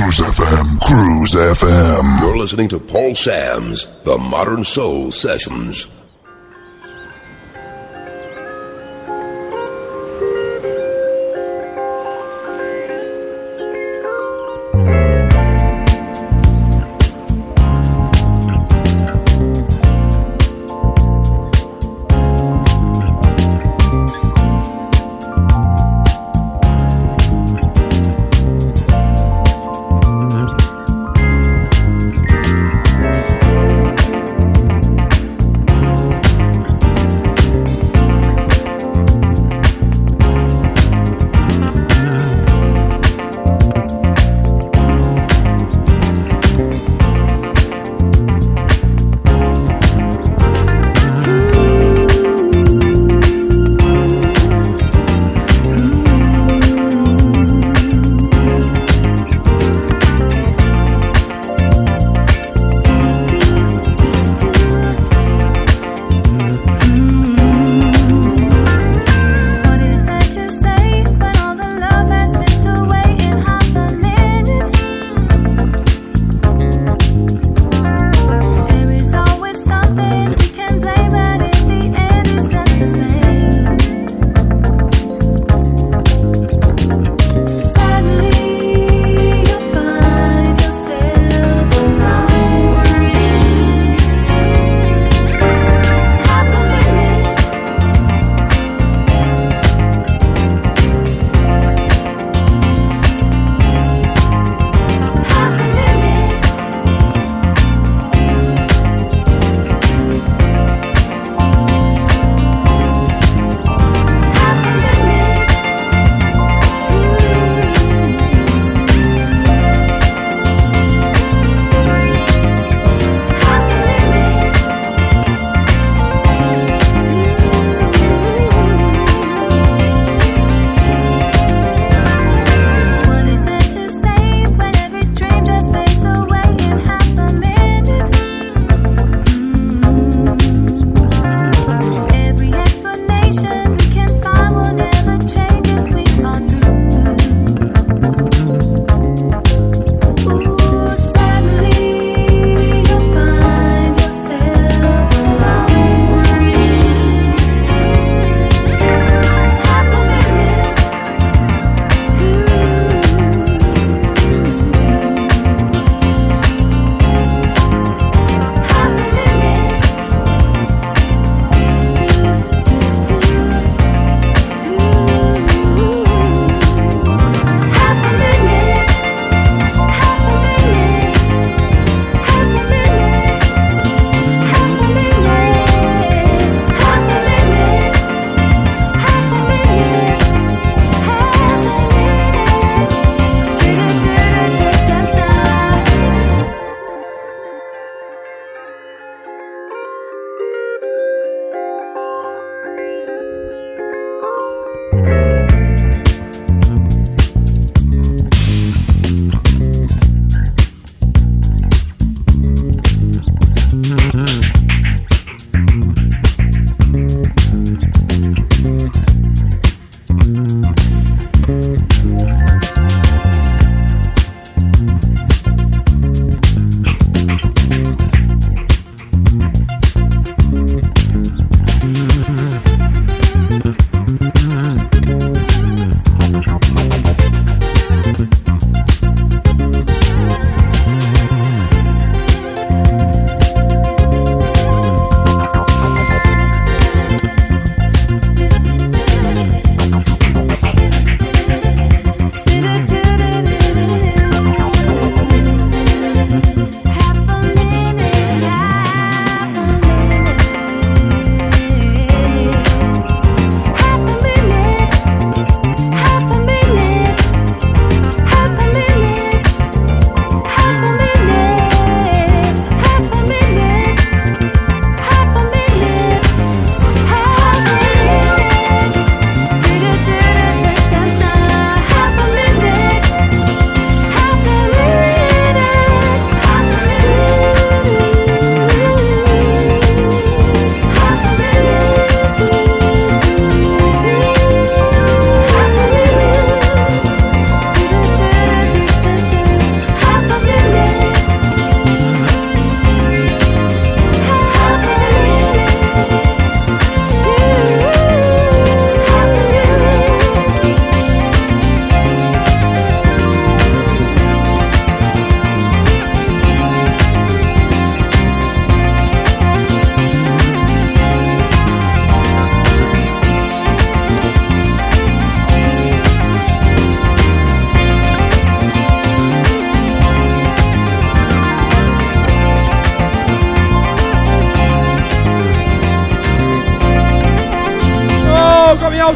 Cruise 0.00 0.20
FM, 0.20 0.80
Cruise 0.80 1.34
FM. 1.34 2.22
You're 2.22 2.38
listening 2.38 2.68
to 2.68 2.80
Paul 2.80 3.14
Sams 3.14 3.84
The 4.00 4.16
Modern 4.16 4.64
Soul 4.64 5.12
Sessions. 5.12 5.88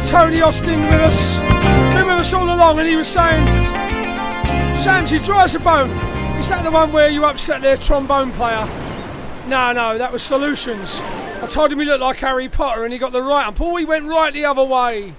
Tony 0.07 0.39
Austin 0.41 0.79
with 0.81 1.01
us, 1.01 1.39
been 1.95 2.05
with 2.05 2.19
us 2.19 2.31
all 2.31 2.45
along, 2.45 2.77
and 2.77 2.87
he 2.87 2.95
was 2.95 3.07
saying, 3.07 3.43
Sam, 4.77 5.05
she 5.05 5.17
drives 5.17 5.55
a 5.55 5.59
boat. 5.59 5.89
Is 6.39 6.49
that 6.49 6.63
the 6.63 6.69
one 6.69 6.93
where 6.93 7.09
you 7.09 7.25
upset 7.25 7.63
their 7.63 7.75
trombone 7.75 8.31
player? 8.31 8.65
No, 9.47 9.73
no, 9.73 9.97
that 9.97 10.11
was 10.11 10.21
Solutions. 10.21 10.99
I 11.01 11.47
told 11.49 11.71
him 11.71 11.79
he 11.79 11.85
looked 11.85 12.01
like 12.01 12.17
Harry 12.17 12.47
Potter 12.47 12.83
and 12.83 12.93
he 12.93 12.99
got 12.99 13.13
the 13.13 13.21
right 13.23 13.47
up. 13.47 13.59
Oh, 13.59 13.75
he 13.77 13.85
went 13.85 14.05
right 14.05 14.31
the 14.31 14.45
other 14.45 14.63
way. 14.63 15.13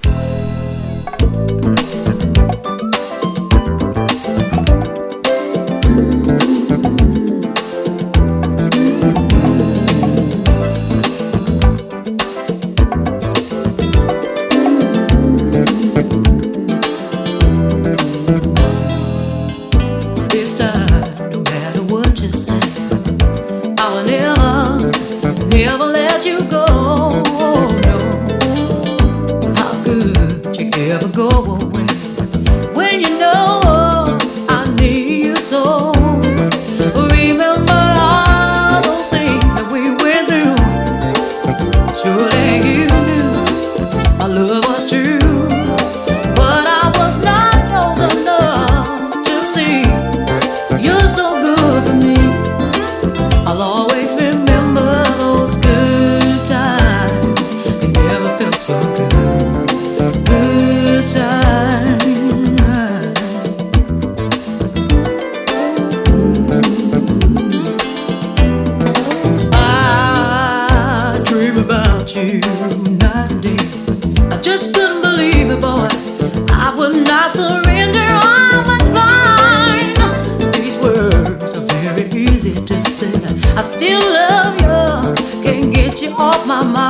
my 86.46 86.64
mind. 86.64 86.85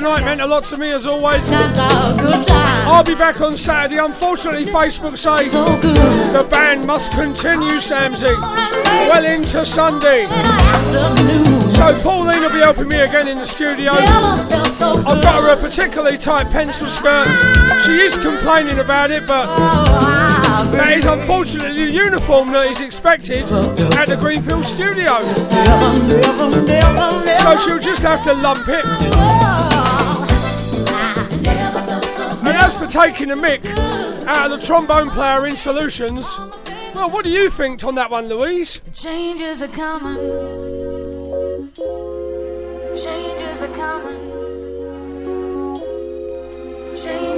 tonight 0.00 0.24
meant 0.24 0.40
a 0.40 0.46
lot 0.46 0.64
to 0.64 0.78
me 0.78 0.90
as 0.92 1.06
always. 1.06 1.46
I'll 1.52 3.04
be 3.04 3.14
back 3.14 3.42
on 3.42 3.54
Saturday. 3.54 3.98
Unfortunately, 3.98 4.64
Facebook 4.64 5.18
say 5.18 5.48
the 5.50 6.46
band 6.50 6.86
must 6.86 7.12
continue, 7.12 7.76
Samsy, 7.76 8.34
well 9.10 9.24
into 9.26 9.66
Sunday. 9.66 10.24
So 11.76 12.00
Pauline 12.02 12.40
will 12.40 12.50
be 12.50 12.60
helping 12.60 12.88
me 12.88 13.00
again 13.00 13.28
in 13.28 13.36
the 13.36 13.44
studio. 13.44 13.92
I've 13.92 15.22
got 15.22 15.42
her 15.42 15.50
a 15.50 15.56
particularly 15.56 16.16
tight 16.16 16.50
pencil 16.50 16.88
skirt. 16.88 17.28
She 17.84 17.92
is 17.92 18.16
complaining 18.16 18.78
about 18.78 19.10
it, 19.10 19.26
but 19.26 19.54
that 20.72 20.94
is 20.96 21.04
unfortunately 21.04 21.86
the 21.86 21.92
uniform 21.92 22.52
that 22.52 22.70
is 22.70 22.80
expected 22.80 23.52
at 23.52 24.08
the 24.08 24.16
Greenfield 24.18 24.64
studio. 24.64 25.20
So 27.42 27.56
she'll 27.58 27.78
just 27.78 28.00
have 28.00 28.24
to 28.24 28.32
lump 28.32 28.66
it. 28.66 29.49
As 32.70 32.78
for 32.78 32.86
taking 32.86 33.32
a 33.32 33.34
mick 33.34 33.64
out 34.26 34.50
of 34.50 34.60
the 34.60 34.64
trombone 34.64 35.10
player 35.10 35.46
in 35.46 35.56
Solutions, 35.56 36.24
well, 36.94 37.10
what 37.10 37.24
do 37.24 37.30
you 37.30 37.50
think 37.50 37.82
on 37.82 37.96
that 37.96 38.10
one, 38.10 38.28
Louise? 38.28 38.80
Changes 38.92 39.62
are 39.62 39.68
coming. 39.68 40.16
Changes 42.94 43.62
are 43.62 43.74
coming. 43.74 44.20
Changes 46.94 47.29